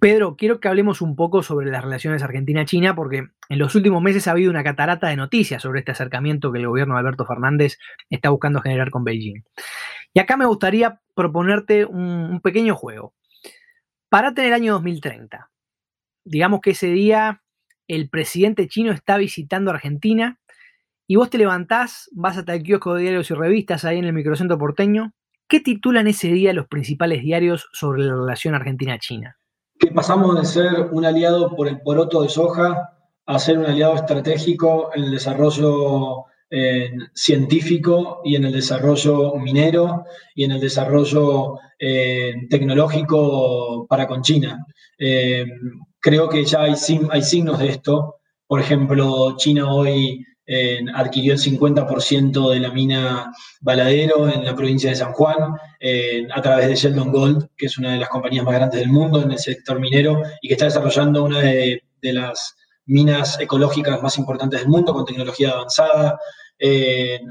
Pedro, 0.00 0.36
quiero 0.36 0.60
que 0.60 0.68
hablemos 0.68 1.00
un 1.00 1.16
poco 1.16 1.42
sobre 1.42 1.70
las 1.70 1.82
relaciones 1.82 2.22
Argentina-China, 2.22 2.94
porque 2.94 3.28
en 3.48 3.58
los 3.58 3.74
últimos 3.74 4.02
meses 4.02 4.28
ha 4.28 4.32
habido 4.32 4.50
una 4.50 4.64
catarata 4.64 5.08
de 5.08 5.16
noticias 5.16 5.62
sobre 5.62 5.80
este 5.80 5.92
acercamiento 5.92 6.52
que 6.52 6.58
el 6.58 6.66
gobierno 6.66 6.94
de 6.94 7.00
Alberto 7.00 7.24
Fernández 7.24 7.78
está 8.10 8.30
buscando 8.30 8.60
generar 8.60 8.90
con 8.90 9.04
Beijing. 9.04 9.42
Y 10.12 10.20
acá 10.20 10.36
me 10.36 10.46
gustaría 10.46 11.00
proponerte 11.14 11.84
un, 11.84 12.40
pequeño 12.42 12.74
juego. 12.74 13.14
Parate 14.08 14.42
en 14.42 14.48
el 14.48 14.54
año 14.54 14.72
2030. 14.74 15.50
Digamos 16.24 16.60
que 16.60 16.70
ese 16.70 16.88
día 16.88 17.42
el 17.88 18.08
presidente 18.08 18.68
chino 18.68 18.92
está 18.92 19.16
visitando 19.16 19.70
Argentina 19.70 20.38
y 21.06 21.16
vos 21.16 21.30
te 21.30 21.38
levantás, 21.38 22.10
vas 22.12 22.36
hasta 22.36 22.54
el 22.54 22.62
kiosco 22.62 22.94
de 22.94 23.02
diarios 23.02 23.30
y 23.30 23.34
revistas 23.34 23.84
ahí 23.84 23.98
en 23.98 24.04
el 24.04 24.12
microcentro 24.12 24.58
porteño 24.58 25.12
¿Qué 25.48 25.60
titulan 25.60 26.08
ese 26.08 26.28
día 26.28 26.52
los 26.52 26.66
principales 26.66 27.22
diarios 27.22 27.68
sobre 27.72 28.02
la 28.02 28.14
relación 28.14 28.56
Argentina-China? 28.56 29.36
Que 29.78 29.92
pasamos 29.92 30.36
de 30.36 30.44
ser 30.44 30.88
un 30.90 31.04
aliado 31.04 31.54
por 31.54 31.68
el 31.68 31.80
poroto 31.82 32.22
de 32.22 32.28
soja 32.28 32.90
a 33.26 33.38
ser 33.38 33.58
un 33.58 33.66
aliado 33.66 33.94
estratégico 33.94 34.90
en 34.94 35.04
el 35.04 35.10
desarrollo 35.12 36.24
eh, 36.50 36.90
científico 37.14 38.22
y 38.24 38.34
en 38.34 38.46
el 38.46 38.52
desarrollo 38.52 39.36
minero 39.36 40.04
y 40.34 40.44
en 40.44 40.50
el 40.50 40.60
desarrollo 40.60 41.58
eh, 41.78 42.34
tecnológico 42.50 43.86
para 43.88 44.08
con 44.08 44.22
China. 44.22 44.66
Eh, 44.98 45.46
creo 46.00 46.28
que 46.28 46.44
ya 46.44 46.62
hay, 46.62 46.74
hay 47.10 47.22
signos 47.22 47.58
de 47.58 47.68
esto. 47.68 48.16
Por 48.46 48.60
ejemplo, 48.60 49.36
China 49.36 49.72
hoy 49.72 50.24
adquirió 50.94 51.32
el 51.32 51.40
50% 51.40 52.50
de 52.50 52.60
la 52.60 52.70
mina 52.70 53.32
Baladero 53.60 54.28
en 54.28 54.44
la 54.44 54.54
provincia 54.54 54.90
de 54.90 54.96
San 54.96 55.12
Juan 55.12 55.54
a 56.34 56.42
través 56.42 56.68
de 56.68 56.76
Sheldon 56.76 57.10
Gold, 57.10 57.48
que 57.56 57.66
es 57.66 57.78
una 57.78 57.92
de 57.92 57.98
las 57.98 58.08
compañías 58.08 58.44
más 58.44 58.54
grandes 58.54 58.80
del 58.80 58.90
mundo 58.90 59.20
en 59.22 59.32
el 59.32 59.38
sector 59.38 59.80
minero 59.80 60.22
y 60.40 60.48
que 60.48 60.54
está 60.54 60.66
desarrollando 60.66 61.24
una 61.24 61.40
de, 61.40 61.82
las 62.02 62.54
minas 62.84 63.40
ecológicas 63.40 64.00
más 64.00 64.16
importantes 64.16 64.60
del 64.60 64.68
mundo 64.68 64.94
con 64.94 65.04
tecnología 65.04 65.50
avanzada. 65.50 66.20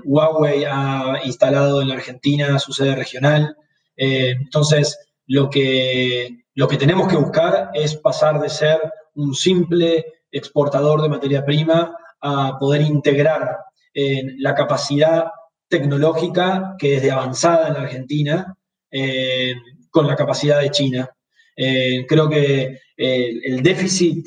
Huawei 0.03 0.65
ha 0.65 1.21
instalado 1.23 1.81
en 1.81 1.87
la 1.87 1.95
Argentina 1.95 2.59
su 2.59 2.73
sede 2.73 2.95
regional. 2.95 3.55
entonces, 3.95 4.97
lo 5.27 5.49
que, 5.49 6.45
lo 6.53 6.67
que 6.67 6.77
tenemos 6.77 7.07
que 7.07 7.17
buscar 7.17 7.71
es 7.73 7.95
pasar 7.95 8.39
de 8.39 8.49
ser 8.49 8.79
un 9.15 9.33
simple 9.33 10.05
exportador 10.31 11.01
de 11.01 11.09
materia 11.09 11.45
prima 11.45 11.95
a 12.21 12.57
poder 12.59 12.81
integrar 12.81 13.57
eh, 13.93 14.23
la 14.39 14.53
capacidad 14.53 15.25
tecnológica 15.69 16.75
que 16.77 16.97
es 16.97 17.01
de 17.01 17.11
avanzada 17.11 17.69
en 17.69 17.77
Argentina 17.77 18.55
eh, 18.91 19.53
con 19.89 20.07
la 20.07 20.15
capacidad 20.15 20.59
de 20.59 20.69
China. 20.69 21.09
Eh, 21.55 22.05
creo 22.07 22.27
que 22.29 22.79
el 22.97 23.61
déficit 23.61 24.25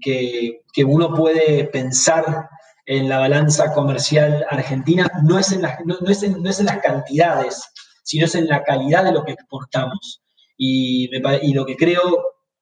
que, 0.00 0.60
uno 0.84 1.12
puede 1.14 1.64
pensar 1.64 2.48
en 2.84 3.08
la 3.08 3.18
balanza 3.18 3.72
comercial 3.72 4.46
argentina 4.48 5.10
no 5.24 5.38
es 5.38 5.50
en, 5.52 5.62
no, 5.62 6.08
es 6.08 6.22
en, 6.22 6.66
las 6.66 6.78
cantidades, 6.78 7.64
sino 8.04 8.26
es 8.26 8.34
en 8.34 8.46
la 8.46 8.62
calidad 8.62 9.04
de 9.04 9.12
lo 9.12 9.24
que 9.24 9.32
exportamos. 9.32 10.20
Y, 10.56 11.08
lo 11.52 11.64
que 11.66 11.76
creo 11.76 12.02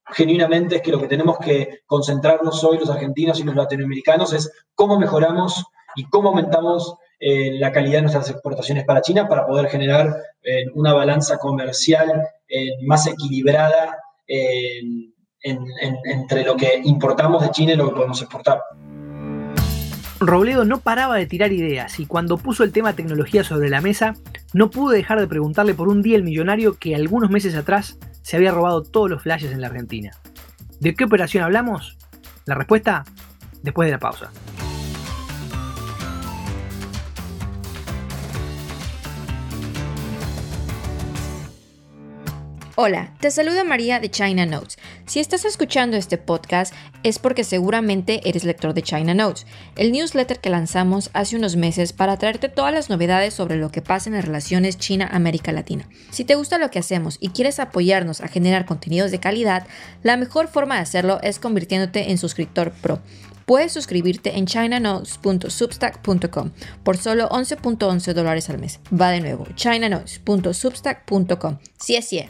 genuinamente 0.07 0.77
es 0.77 0.83
que 0.83 0.91
lo 0.91 1.01
que 1.01 1.09
tenemos 1.09 1.39
que 1.39 1.81
concentrarnos 1.87 2.63
hoy 2.65 2.79
los 2.79 2.91
argentinos 2.91 3.41
y 3.41 3.45
los 3.45 3.55
latinoamericanos 3.55 4.33
es 4.33 4.53
cómo 4.75 4.99
mejoramos 4.99 5.65
y 5.97 6.05
cómo 6.05 6.29
aumentamos 6.31 6.97
eh, 7.21 7.53
la 7.59 7.73
calidad 7.73 7.99
de 7.99 8.03
nuestras 8.03 8.29
exportaciones 8.31 8.85
para 8.85 9.01
China 9.01 9.29
para 9.29 9.47
poder 9.47 9.69
generar 9.69 10.15
eh, 10.43 10.67
una 10.75 10.93
balanza 10.93 11.39
comercial 11.39 12.23
eh, 12.49 12.71
más 12.83 13.07
equilibrada 13.07 13.99
entre 15.43 16.45
lo 16.45 16.57
que 16.57 16.81
importamos 16.85 17.43
de 17.43 17.51
China 17.51 17.73
y 17.73 17.77
lo 17.77 17.89
que 17.89 17.95
podemos 17.95 18.21
exportar. 18.21 18.61
Robledo 20.21 20.65
no 20.65 20.81
paraba 20.81 21.17
de 21.17 21.27
tirar 21.27 21.53
ideas 21.53 22.01
y 22.01 22.07
cuando 22.07 22.39
puso 22.39 22.65
el 22.65 22.73
tema 22.73 22.95
tecnología 22.95 23.45
sobre 23.45 23.69
la 23.69 23.81
mesa, 23.81 24.15
no 24.55 24.71
pude 24.71 24.97
dejar 24.97 25.21
de 25.21 25.27
preguntarle 25.27 25.75
por 25.75 25.89
un 25.89 26.01
día 26.01 26.17
el 26.17 26.23
millonario 26.23 26.79
que 26.79 26.95
algunos 26.95 27.29
meses 27.29 27.57
atrás 27.57 27.99
se 28.23 28.37
había 28.37 28.53
robado 28.53 28.83
todos 28.83 29.11
los 29.11 29.23
flashes 29.23 29.53
en 29.53 29.61
la 29.61 29.67
Argentina. 29.67 30.13
¿De 30.81 30.95
qué 30.95 31.05
operación 31.05 31.43
hablamos? 31.45 31.99
La 32.47 32.55
respuesta 32.55 33.05
después 33.63 33.87
de 33.87 33.93
la 33.93 33.99
pausa. 33.99 34.31
Hola, 42.77 43.15
te 43.21 43.31
saluda 43.31 43.63
María 43.63 44.01
de 44.01 44.11
China 44.11 44.47
Notes. 44.47 44.79
Si 45.07 45.21
estás 45.21 45.45
escuchando 45.45 45.97
este 45.97 46.19
podcast 46.19 46.75
es 47.05 47.21
porque 47.21 47.45
seguramente 47.45 48.29
eres 48.29 48.43
lector 48.43 48.75
de 48.75 48.83
China 48.83 49.15
Notes, 49.15 49.47
el 49.77 49.93
newsletter 49.93 50.41
que 50.41 50.51
lanzamos 50.51 51.09
hace 51.13 51.37
unos 51.37 51.55
meses 51.55 51.93
para 51.93 52.17
traerte 52.17 52.49
todas 52.49 52.75
las 52.75 52.91
novedades 52.91 53.33
sobre 53.33 53.59
lo 53.59 53.71
que 53.71 53.81
pasa 53.81 54.09
en 54.09 54.17
las 54.17 54.25
relaciones 54.25 54.77
China-América 54.77 55.53
Latina. 55.53 55.89
Si 56.11 56.25
te 56.25 56.35
gusta 56.35 56.59
lo 56.59 56.73
que 56.73 56.81
hacemos 56.81 57.19
y 57.21 57.29
quieres 57.29 57.61
apoyarnos 57.61 58.21
a 58.21 58.27
generar 58.27 58.67
contenidos 58.67 59.13
de 59.13 59.21
calidad, 59.21 59.69
la 60.03 60.17
mejor 60.17 60.49
forma 60.49 60.75
de 60.75 60.81
hacerlo 60.81 61.21
es 61.23 61.39
convirtiéndote 61.39 62.11
en 62.11 62.19
suscriptor 62.19 62.73
pro. 62.73 63.01
Puedes 63.47 63.73
suscribirte 63.73 64.37
en 64.37 64.47
chinanotes.substack.com 64.47 66.51
por 66.83 66.97
solo 66.97 67.29
11.11 67.29 68.15
dólares 68.15 68.51
al 68.51 68.59
mes. 68.59 68.81
Va 68.93 69.11
de 69.11 69.21
nuevo, 69.21 69.47
chinanotes.substack.com. 69.55 71.59
Sí. 71.79 72.25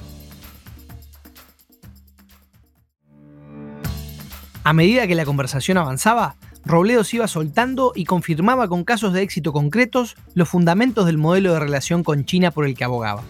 A 4.67 4.73
medida 4.73 5.07
que 5.07 5.15
la 5.15 5.27
conversación 5.27 5.77
avanzaba, 5.77 6.37
Robledo 6.65 7.05
se 7.05 7.17
iba 7.17 7.29
soltando 7.29 7.93
y 7.95 8.07
confirmaba 8.07 8.67
con 8.67 8.83
casos 8.83 9.13
de 9.13 9.21
éxito 9.21 9.53
concretos 9.53 10.17
los 10.35 10.49
fundamentos 10.49 11.05
del 11.05 11.19
modelo 11.19 11.53
de 11.53 11.61
relación 11.61 12.03
con 12.03 12.25
China 12.25 12.51
por 12.51 12.65
el 12.65 12.75
que 12.75 12.85
abogaba. 12.85 13.23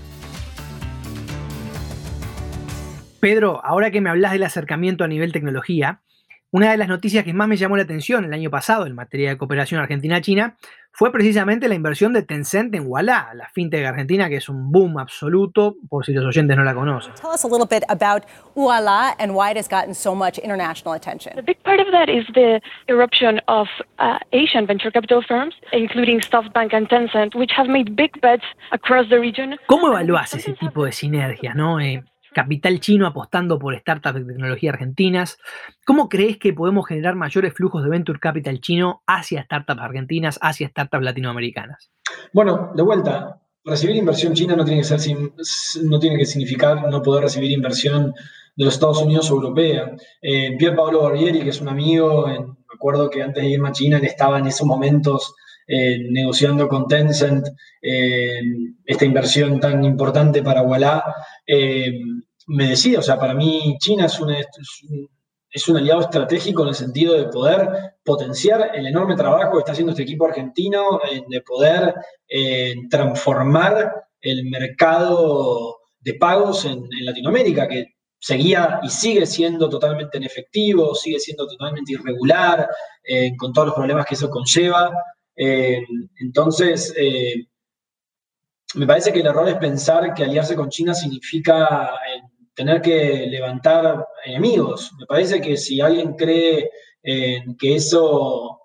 Pedro, 3.19 3.61
ahora 3.65 3.91
que 3.91 4.01
me 4.01 4.11
hablas 4.11 4.31
del 4.31 4.45
acercamiento 4.45 5.03
a 5.03 5.09
nivel 5.09 5.33
tecnología, 5.33 6.03
una 6.53 6.71
de 6.71 6.77
las 6.77 6.87
noticias 6.87 7.25
que 7.25 7.35
más 7.35 7.49
me 7.49 7.57
llamó 7.57 7.77
la 7.77 7.83
atención 7.83 8.25
el 8.25 8.33
año 8.33 8.49
pasado 8.49 8.87
en 8.87 8.95
materia 8.95 9.31
de 9.31 9.37
cooperación 9.37 9.81
Argentina-China 9.81 10.57
fue 10.95 11.11
precisamente 11.11 11.69
la 11.69 11.75
inversión 11.75 12.13
de 12.13 12.23
Tencent 12.23 12.73
en 12.75 12.85
Walla, 12.87 13.31
la 13.35 13.49
fintech 13.49 13.85
argentina 13.85 14.29
que 14.29 14.37
es 14.37 14.49
un 14.49 14.71
boom 14.71 14.99
absoluto, 14.99 15.75
por 15.89 16.05
si 16.05 16.13
los 16.13 16.25
oyentes 16.25 16.57
no 16.57 16.63
la 16.63 16.73
conocen. 16.73 17.13
Tell 17.15 17.31
us 17.35 17.45
a 17.45 17.49
little 17.49 17.67
bit 17.67 17.83
about 17.89 18.23
Walla 18.55 19.15
and 19.19 19.35
why 19.35 19.51
it 19.51 19.57
has 19.57 19.69
gotten 19.69 19.93
so 19.93 20.15
much 20.15 20.39
international 20.39 20.95
attention. 20.95 21.37
A 21.37 21.43
big 21.43 21.61
part 21.65 21.81
of 21.81 21.89
that 21.91 22.09
is 22.09 22.25
the 22.35 22.61
eruption 22.89 23.41
of 23.49 23.67
uh, 23.99 24.19
Asian 24.33 24.67
venture 24.67 24.93
capital 24.93 25.21
firms, 25.27 25.55
including 25.73 26.21
SoftBank 26.21 26.73
and 26.73 26.89
Tencent, 26.89 27.35
which 27.35 27.51
have 27.57 27.67
made 27.69 27.97
big 27.97 28.21
bets 28.21 28.45
across 28.71 29.09
the 29.09 29.19
region. 29.19 29.57
¿Cómo 29.67 29.89
evalúas 29.89 30.33
ese 30.35 30.53
tipo 30.53 30.85
de 30.85 30.93
sinergias, 30.93 31.57
no? 31.57 31.81
Eh, 31.81 32.05
capital 32.35 32.81
chino 32.81 33.07
apostando 33.07 33.59
por 33.59 33.75
startups 33.79 34.17
de 34.17 34.25
tecnología 34.27 34.71
argentinas. 34.71 35.39
¿Cómo 35.87 36.11
crees 36.11 36.37
que 36.37 36.53
podemos 36.53 36.87
generar 36.87 37.15
mayores 37.15 37.55
flujos 37.55 37.83
de 37.83 37.89
venture 37.89 38.19
capital 38.19 38.61
chino 38.61 39.03
hacia 39.07 39.45
startups 39.45 39.81
argentinas, 39.81 40.39
hacia 40.43 40.69
startups 40.69 41.03
latinoamericanas? 41.03 41.91
Bueno, 42.35 42.73
de 42.75 42.83
vuelta, 42.83 43.41
recibir 43.65 43.97
inversión 43.97 44.35
china 44.35 44.55
no 44.55 44.65
tiene 44.65 44.83
que, 44.83 44.99
ser, 44.99 45.17
no 45.85 46.01
significar 46.01 46.91
no 46.91 47.03
poder 47.03 47.25
recibir 47.25 47.51
inversión 47.51 48.13
de 48.57 48.65
los 48.65 48.75
Estados 48.75 49.03
Unidos 49.03 49.31
o 49.31 49.35
europea. 49.35 49.93
Eh, 50.21 50.57
Pier 50.59 50.77
Paolo 50.77 51.03
Barbieri, 51.03 51.43
que 51.43 51.51
es 51.51 51.61
un 51.61 51.69
amigo, 51.69 52.27
me 52.27 52.75
acuerdo 52.75 53.09
que 53.09 53.23
antes 53.23 53.43
de 53.43 53.51
irme 53.51 53.69
a 53.69 53.73
China 53.73 53.99
él 53.99 54.05
estaba 54.05 54.39
en 54.39 54.47
esos 54.47 54.67
momentos 54.67 55.35
eh, 55.67 55.99
negociando 56.11 56.69
con 56.69 56.87
Tencent 56.87 57.47
eh, 57.81 58.39
esta 58.85 59.07
inversión 59.07 59.59
tan 59.59 59.83
importante 59.83 60.43
para 60.43 60.61
Walla, 60.61 61.03
eh, 61.47 61.91
me 62.49 62.69
decía, 62.69 62.99
o 62.99 63.03
sea, 63.03 63.19
para 63.19 63.33
mí 63.33 63.77
China 63.81 64.05
es, 64.05 64.21
un, 64.21 65.77
aliado 65.77 66.03
estratégico 66.03 66.63
en 66.63 66.69
el 66.69 66.75
sentido 66.75 67.15
de 67.15 67.29
poder 67.29 67.95
potenciar 68.05 68.73
el 68.75 68.87
enorme 68.87 69.17
trabajo 69.17 69.53
que 69.53 69.59
está 69.61 69.73
haciendo 69.73 69.93
este 69.93 70.03
equipo 70.03 70.27
argentino, 70.27 71.01
de 71.31 71.41
poder 71.41 71.95
transformar 72.91 73.91
el 74.21 74.45
mercado 74.51 75.79
de 76.01 76.15
pagos 76.15 76.67
en, 76.67 76.87
Latinoamérica, 77.01 77.67
que 77.67 77.95
seguía 78.19 78.81
y 78.83 78.91
sigue 78.91 79.25
siendo 79.25 79.71
totalmente 79.71 80.19
inefectivo, 80.19 80.95
sigue 80.95 81.19
siendo 81.19 81.47
totalmente 81.47 81.95
irregular, 81.95 82.69
con 83.39 83.55
todos 83.55 83.69
los 83.69 83.75
problemas 83.75 84.05
que 84.05 84.17
eso 84.17 84.29
conlleva. 84.29 84.93
Entonces, 85.37 86.95
me 88.75 88.87
parece 88.87 89.13
que 89.13 89.21
el 89.21 89.27
error 89.27 89.49
es 89.49 89.57
pensar 89.57 90.15
que 90.15 90.25
aliarse 90.25 90.55
con 90.55 90.69
China 90.69 90.95
significa 90.95 91.91
tener 92.55 92.81
que 92.81 93.27
levantar 93.29 94.07
enemigos. 94.25 94.93
Me 94.99 95.07
parece 95.07 95.41
que 95.41 95.57
si 95.57 95.81
alguien 95.81 96.15
cree 96.15 96.71
que 97.03 97.75
eso 97.75 98.61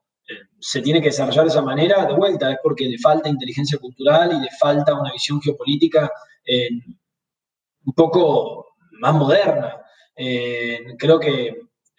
se 0.60 0.82
tiene 0.82 1.02
que 1.02 1.10
desarrollar 1.10 1.46
de 1.46 1.50
esa 1.50 1.62
manera, 1.62 2.06
de 2.06 2.14
vuelta, 2.14 2.52
es 2.52 2.58
porque 2.62 2.86
le 2.86 2.98
falta 2.98 3.30
inteligencia 3.30 3.78
cultural 3.78 4.32
y 4.34 4.42
le 4.42 4.50
falta 4.60 5.00
una 5.00 5.12
visión 5.12 5.42
geopolítica 5.42 6.10
un 7.86 7.94
poco 7.94 8.68
más 9.00 9.14
moderna. 9.14 9.82
creo 10.98 11.20
que 11.20 11.56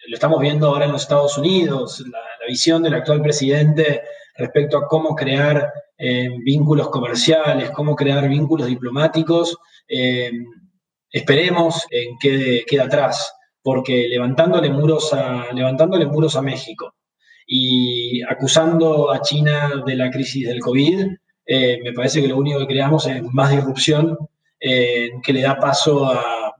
lo 0.07 0.15
estamos 0.15 0.39
viendo 0.39 0.67
ahora 0.67 0.85
en 0.85 0.91
los 0.91 1.03
Estados 1.03 1.37
Unidos, 1.37 2.03
la, 2.09 2.19
visión 2.47 2.81
del 2.81 2.95
actual 2.95 3.21
presidente 3.21 4.01
respecto 4.35 4.77
a 4.77 4.87
cómo 4.87 5.15
crear 5.15 5.71
eh, 5.97 6.29
vínculos 6.43 6.89
comerciales, 6.89 7.69
cómo 7.71 7.95
crear 7.95 8.27
vínculos 8.27 8.67
diplomáticos, 8.67 9.55
eh, 9.87 10.31
esperemos 11.11 11.85
en 11.91 12.17
quede, 12.17 12.65
quede 12.65 12.81
atrás, 12.81 13.33
porque 13.61 14.07
levantándole 14.09 14.69
muros 14.69 15.13
a, 15.13 15.51
levantándole 15.53 16.05
muros 16.07 16.35
a 16.35 16.41
México, 16.41 16.95
y 17.45 18.21
acusando 18.23 19.11
a 19.11 19.21
China 19.21 19.83
de 19.85 19.95
la 19.95 20.09
crisis 20.09 20.47
del 20.47 20.59
COVID, 20.59 21.05
eh, 21.45 21.79
me 21.83 21.93
parece 21.93 22.21
que 22.21 22.27
lo 22.27 22.37
único 22.37 22.59
que 22.59 22.67
creamos 22.67 23.05
es 23.07 23.21
más 23.23 23.51
disrupción 23.51 24.17
que 24.59 25.33
le 25.33 25.41
da 25.41 25.57
paso 25.57 26.05
a, 26.05 26.55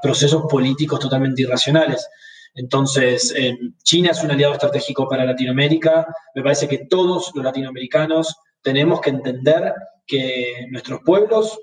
procesos 0.00 0.44
políticos 0.50 0.98
totalmente 0.98 1.42
irracionales. 1.42 2.08
Entonces, 2.54 3.34
eh, 3.36 3.56
China 3.82 4.10
es 4.10 4.22
un 4.22 4.30
aliado 4.30 4.52
estratégico 4.52 5.08
para 5.08 5.24
Latinoamérica. 5.24 6.06
Me 6.34 6.42
parece 6.42 6.68
que 6.68 6.86
todos 6.88 7.32
los 7.34 7.44
latinoamericanos 7.44 8.36
tenemos 8.62 9.00
que 9.00 9.10
entender 9.10 9.72
que 10.06 10.66
nuestros 10.70 11.00
pueblos 11.04 11.58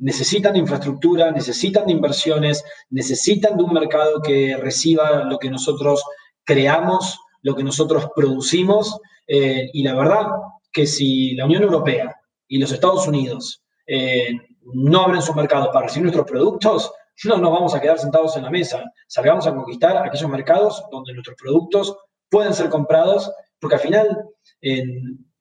necesitan 0.00 0.52
de 0.52 0.60
infraestructura, 0.60 1.32
necesitan 1.32 1.84
de 1.86 1.92
inversiones, 1.92 2.62
necesitan 2.90 3.56
de 3.56 3.64
un 3.64 3.72
mercado 3.72 4.22
que 4.22 4.56
reciba 4.56 5.24
lo 5.24 5.36
que 5.36 5.50
nosotros 5.50 6.00
creamos 6.44 7.18
lo 7.42 7.54
que 7.54 7.64
nosotros 7.64 8.08
producimos. 8.14 8.98
Eh, 9.26 9.68
y 9.72 9.82
la 9.82 9.94
verdad 9.94 10.26
que 10.72 10.86
si 10.86 11.34
la 11.34 11.44
Unión 11.44 11.62
Europea 11.62 12.16
y 12.48 12.58
los 12.58 12.72
Estados 12.72 13.06
Unidos 13.06 13.62
eh, 13.86 14.32
no 14.74 15.02
abren 15.02 15.22
sus 15.22 15.36
mercados 15.36 15.68
para 15.68 15.86
recibir 15.86 16.04
nuestros 16.04 16.26
productos, 16.26 16.92
no 17.24 17.38
nos 17.38 17.52
vamos 17.52 17.74
a 17.74 17.80
quedar 17.80 17.98
sentados 17.98 18.36
en 18.36 18.44
la 18.44 18.50
mesa. 18.50 18.82
Salgamos 19.06 19.46
a 19.46 19.54
conquistar 19.54 19.96
aquellos 19.96 20.30
mercados 20.30 20.84
donde 20.90 21.12
nuestros 21.12 21.36
productos 21.36 21.96
pueden 22.30 22.54
ser 22.54 22.68
comprados, 22.68 23.30
porque 23.60 23.76
al 23.76 23.80
final, 23.80 24.24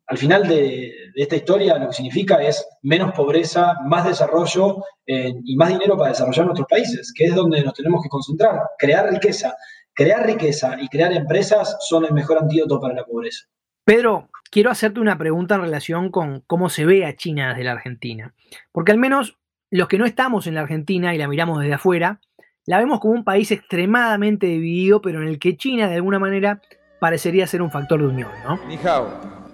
al 0.08 0.18
final 0.18 0.48
de, 0.48 0.94
esta 1.16 1.36
historia 1.36 1.78
lo 1.78 1.88
que 1.88 1.94
significa 1.94 2.42
es 2.42 2.68
menos 2.82 3.14
pobreza, 3.14 3.76
más 3.86 4.06
desarrollo 4.06 4.84
y 5.06 5.56
más 5.56 5.70
dinero 5.70 5.98
para 5.98 6.10
desarrollar 6.10 6.46
nuestros 6.46 6.68
países, 6.68 7.14
que 7.16 7.26
es 7.26 7.36
donde 7.36 7.64
nos 7.64 7.74
tenemos 7.74 8.04
que 8.04 8.10
concentrar, 8.10 8.62
crear 8.78 9.10
riqueza 9.10 9.56
crear 9.94 10.26
riqueza 10.26 10.78
y 10.80 10.88
crear 10.88 11.14
empresas 11.14 11.78
son 11.88 12.06
el 12.06 12.14
mejor 12.14 12.40
antídoto 12.40 12.80
para 12.80 12.94
la 12.94 13.06
pobreza. 13.06 13.46
Pedro, 13.84 14.30
quiero 14.50 14.70
hacerte 14.70 15.00
una 15.00 15.18
pregunta 15.18 15.56
en 15.56 15.62
relación 15.62 16.12
con 16.12 16.42
cómo 16.42 16.70
se 16.70 16.86
ve 16.86 17.06
a 17.06 17.16
China 17.16 17.50
desde 17.50 17.64
la 17.64 17.74
Argentina. 17.74 18.34
Porque 18.72 18.92
al 18.92 18.98
menos 18.98 19.38
los 19.72 19.88
que 19.88 19.98
no 19.98 20.06
estamos 20.06 20.46
en 20.48 20.56
la 20.56 20.62
Argentina 20.62 21.16
y 21.16 21.18
la 21.18 21.28
miramos 21.28 21.60
desde 21.60 21.74
afuera, 21.74 22.20
la 22.66 22.78
vemos 22.78 23.00
como 23.00 23.14
un 23.14 23.24
país 23.24 23.52
extremadamente 23.52 24.46
dividido, 24.46 25.02
pero 25.02 25.22
en 25.22 25.28
el 25.30 25.40
que 25.40 25.58
China 25.58 25.88
de 25.88 25.96
alguna 25.96 26.20
manera 26.20 26.62
parecería 27.00 27.48
ser 27.48 27.62
un 27.62 27.72
factor 27.72 28.00
de 28.00 28.08
unión, 28.08 28.30
¿no? 28.46 28.60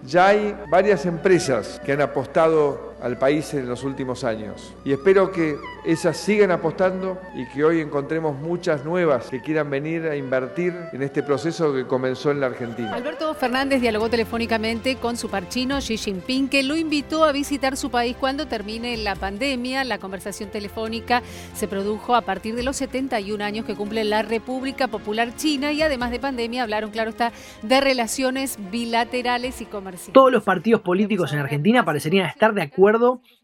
Ya 0.03 0.27
hay 0.27 0.55
varias 0.69 1.05
empresas 1.05 1.81
que 1.85 1.93
han 1.93 2.01
apostado 2.01 2.95
al 3.01 3.17
país 3.17 3.53
en 3.53 3.67
los 3.67 3.83
últimos 3.83 4.23
años 4.23 4.73
y 4.83 4.91
espero 4.91 5.31
que 5.31 5.57
esas 5.85 6.17
sigan 6.17 6.51
apostando 6.51 7.19
y 7.35 7.45
que 7.47 7.63
hoy 7.63 7.79
encontremos 7.79 8.37
muchas 8.37 8.83
nuevas 8.83 9.29
que 9.29 9.41
quieran 9.41 9.69
venir 9.69 10.05
a 10.07 10.15
invertir 10.15 10.73
en 10.91 11.03
este 11.03 11.23
proceso 11.23 11.73
que 11.73 11.85
comenzó 11.85 12.31
en 12.31 12.39
la 12.39 12.47
Argentina. 12.47 12.93
Alberto 12.93 13.33
Fernández 13.35 13.81
dialogó 13.81 14.09
telefónicamente 14.09 14.97
con 14.97 15.15
su 15.15 15.29
parchino 15.29 15.77
Xi 15.79 15.97
Jinping, 15.97 16.49
que 16.49 16.63
lo 16.63 16.75
invitó 16.75 17.23
a 17.23 17.31
visitar 17.31 17.77
su 17.77 17.89
país 17.89 18.17
cuando 18.19 18.47
termine 18.47 18.97
la 18.97 19.15
pandemia. 19.15 19.83
La 19.83 19.99
conversación 19.99 20.49
telefónica 20.49 21.21
se 21.53 21.67
produjo 21.67 22.15
a 22.15 22.21
partir 22.21 22.55
de 22.55 22.63
los 22.63 22.77
71 22.77 23.43
años 23.43 23.65
que 23.65 23.75
cumple 23.75 24.03
la 24.03 24.23
República 24.23 24.87
Popular 24.87 25.35
China 25.35 25.71
y 25.71 25.81
además 25.81 26.11
de 26.11 26.19
pandemia 26.19 26.63
hablaron, 26.63 26.91
claro 26.91 27.11
está, 27.11 27.31
de 27.61 27.79
relaciones 27.79 28.57
bilaterales 28.71 29.61
y 29.61 29.65
comerciales. 29.65 30.13
Todos 30.13 30.31
los 30.31 30.43
partidos 30.43 30.81
políticos 30.81 31.31
en 31.33 31.39
Argentina 31.39 31.85
parecerían 31.85 32.27
estar 32.27 32.53
de 32.53 32.63
acuerdo 32.63 32.86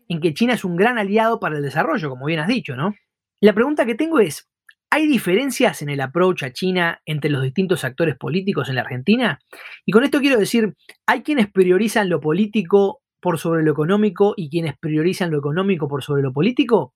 en 0.07 0.21
que 0.21 0.33
China 0.33 0.53
es 0.53 0.63
un 0.63 0.75
gran 0.75 0.97
aliado 0.97 1.39
para 1.39 1.57
el 1.57 1.63
desarrollo, 1.63 2.09
como 2.09 2.25
bien 2.25 2.39
has 2.39 2.47
dicho, 2.47 2.75
¿no? 2.75 2.93
La 3.41 3.53
pregunta 3.53 3.85
que 3.85 3.95
tengo 3.95 4.19
es, 4.19 4.49
¿hay 4.89 5.07
diferencias 5.07 5.81
en 5.81 5.89
el 5.89 6.01
approach 6.01 6.43
a 6.43 6.53
China 6.53 7.01
entre 7.05 7.29
los 7.29 7.43
distintos 7.43 7.83
actores 7.83 8.15
políticos 8.15 8.69
en 8.69 8.75
la 8.75 8.81
Argentina? 8.81 9.39
Y 9.85 9.91
con 9.91 10.03
esto 10.03 10.19
quiero 10.19 10.39
decir, 10.39 10.75
¿hay 11.05 11.23
quienes 11.23 11.51
priorizan 11.51 12.09
lo 12.09 12.21
político 12.21 13.01
por 13.19 13.39
sobre 13.39 13.63
lo 13.63 13.71
económico 13.71 14.33
y 14.37 14.49
quienes 14.49 14.77
priorizan 14.77 15.31
lo 15.31 15.39
económico 15.39 15.87
por 15.87 16.03
sobre 16.03 16.21
lo 16.21 16.31
político? 16.31 16.93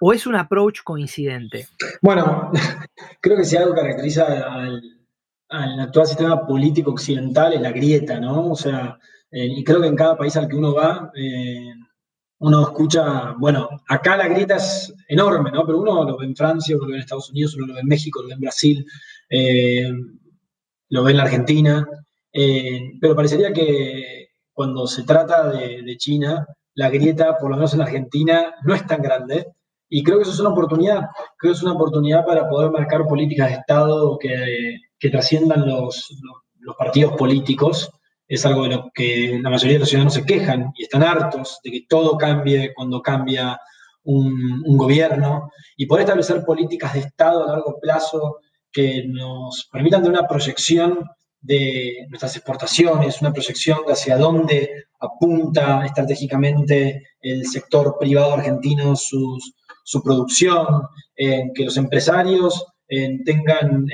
¿O 0.00 0.12
es 0.14 0.26
un 0.26 0.36
approach 0.36 0.82
coincidente? 0.82 1.66
Bueno, 2.00 2.50
creo 3.20 3.36
que 3.36 3.44
si 3.44 3.56
algo 3.56 3.74
caracteriza 3.74 4.26
al, 4.26 5.80
actual 5.80 6.06
sistema 6.06 6.46
político 6.46 6.92
occidental 6.92 7.52
es 7.52 7.60
la 7.60 7.72
grieta, 7.72 8.20
¿no? 8.20 8.52
O 8.52 8.56
sea, 8.56 8.98
eh, 9.30 9.46
y 9.46 9.64
creo 9.64 9.80
que 9.80 9.88
en 9.88 9.96
cada 9.96 10.16
país 10.16 10.36
al 10.36 10.48
que 10.48 10.56
uno 10.56 10.72
va, 10.74 11.10
eh, 11.14 11.74
uno 12.40 12.62
escucha, 12.62 13.34
bueno, 13.38 13.68
acá 13.86 14.16
la 14.16 14.28
grieta 14.28 14.56
es 14.56 14.94
enorme, 15.08 15.50
¿no? 15.50 15.66
Pero 15.66 15.78
uno 15.78 16.04
lo 16.04 16.16
ve 16.16 16.24
en 16.24 16.34
Francia, 16.34 16.74
uno 16.74 16.86
lo 16.86 16.92
ve 16.92 16.96
en 16.96 17.02
Estados 17.02 17.30
Unidos, 17.30 17.54
uno 17.54 17.66
lo 17.66 17.74
ve 17.74 17.80
en 17.80 17.86
México, 17.86 18.22
lo 18.22 18.28
ve 18.28 18.34
en 18.34 18.40
Brasil, 18.40 18.86
eh, 19.28 19.92
lo 20.88 21.04
ve 21.04 21.10
en 21.10 21.16
la 21.18 21.24
Argentina. 21.24 21.86
Eh, 22.32 22.92
pero 22.98 23.14
parecería 23.14 23.52
que 23.52 24.28
cuando 24.54 24.86
se 24.86 25.02
trata 25.02 25.50
de, 25.50 25.96
China, 25.98 26.46
la 26.74 26.88
grieta, 26.88 27.36
por 27.36 27.50
lo 27.50 27.56
menos 27.56 27.74
en 27.74 27.80
la 27.80 27.84
Argentina, 27.84 28.54
no 28.64 28.74
es 28.74 28.86
tan 28.86 29.02
grande. 29.02 29.46
Y 29.90 30.02
creo 30.02 30.16
que 30.16 30.22
eso 30.22 30.32
es 30.32 30.40
una 30.40 30.50
oportunidad. 30.50 31.08
Creo 31.36 31.52
que 31.52 31.56
es 31.58 31.62
una 31.62 31.72
oportunidad 31.74 32.24
para 32.24 32.48
poder 32.48 32.70
marcar 32.70 33.06
políticas 33.06 33.48
de 33.48 33.56
Estado 33.56 34.16
que, 34.18 34.78
que 34.98 35.10
trasciendan 35.10 35.68
los, 35.68 36.08
los 36.60 36.76
partidos 36.76 37.12
políticos 37.18 37.90
es 38.30 38.46
algo 38.46 38.62
de 38.62 38.68
lo 38.76 38.90
que 38.94 39.40
la 39.42 39.50
mayoría 39.50 39.74
de 39.74 39.80
los 39.80 39.88
ciudadanos 39.88 40.14
se 40.14 40.24
quejan 40.24 40.72
y 40.76 40.84
están 40.84 41.02
hartos 41.02 41.58
de 41.64 41.72
que 41.72 41.86
todo 41.88 42.16
cambie 42.16 42.72
cuando 42.72 43.02
cambia 43.02 43.58
un, 44.04 44.62
gobierno. 44.76 45.50
Y 45.76 45.86
poder 45.86 46.02
establecer 46.04 46.44
políticas 46.44 46.94
de 46.94 47.00
Estado 47.00 47.42
a 47.42 47.48
largo 47.48 47.80
plazo 47.80 48.38
que 48.70 49.04
nos 49.08 49.68
permitan 49.72 50.04
de 50.04 50.10
una 50.10 50.28
proyección 50.28 51.04
de 51.40 52.06
nuestras 52.08 52.36
exportaciones, 52.36 53.20
una 53.20 53.32
proyección 53.32 53.78
de 53.84 53.94
hacia 53.94 54.16
dónde 54.16 54.84
apunta 55.00 55.84
estratégicamente 55.84 57.02
el 57.20 57.44
sector 57.46 57.96
privado 57.98 58.34
argentino 58.34 58.94
su 58.94 60.02
producción, 60.04 60.82
que 61.16 61.64
los 61.64 61.76
empresarios 61.76 62.64
tengan 63.24 63.86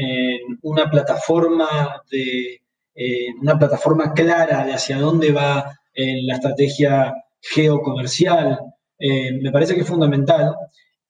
una 0.60 0.90
plataforma 0.90 2.02
de 2.10 2.60
eh, 2.98 3.26
una 3.42 3.58
plataforma 3.58 4.14
clara 4.14 4.64
de 4.64 4.72
hacia 4.72 4.98
dónde 4.98 5.30
va 5.30 5.78
eh, 5.92 6.22
la 6.22 6.36
estrategia 6.36 7.14
geocomercial, 7.42 8.58
eh, 8.98 9.32
me 9.32 9.52
parece 9.52 9.74
que 9.74 9.82
es 9.82 9.86
fundamental. 9.86 10.54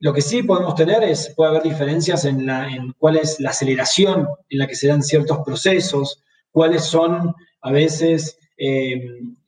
Lo 0.01 0.13
que 0.13 0.21
sí 0.21 0.43
podemos 0.43 0.75
tener 0.75 1.05
es, 1.05 1.33
puede 1.37 1.51
haber 1.51 1.63
diferencias 1.63 2.25
en, 2.25 2.45
la, 2.45 2.67
en 2.67 2.93
cuál 2.99 3.19
es 3.19 3.39
la 3.39 3.51
aceleración 3.51 4.27
en 4.49 4.59
la 4.59 4.67
que 4.67 4.75
se 4.75 4.89
dan 4.89 5.01
ciertos 5.01 5.39
procesos, 5.45 6.25
cuáles 6.51 6.83
son 6.83 7.33
a 7.63 7.71
veces 7.71 8.39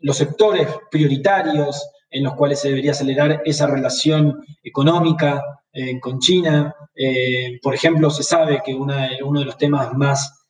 los 0.00 0.18
sectores 0.18 0.68
prioritarios 0.90 1.90
en 2.10 2.24
los 2.24 2.34
cuales 2.34 2.60
se 2.60 2.68
debería 2.68 2.90
acelerar 2.90 3.40
esa 3.44 3.66
relación 3.66 4.44
económica 4.62 5.42
con 6.02 6.18
China. 6.18 6.74
por 7.62 7.74
ejemplo, 7.74 8.10
se 8.10 8.22
sabe 8.22 8.60
que 8.64 8.74
uno 8.74 9.40
de 9.40 9.46
los 9.46 9.56
temas 9.56 9.94
más 9.94 10.46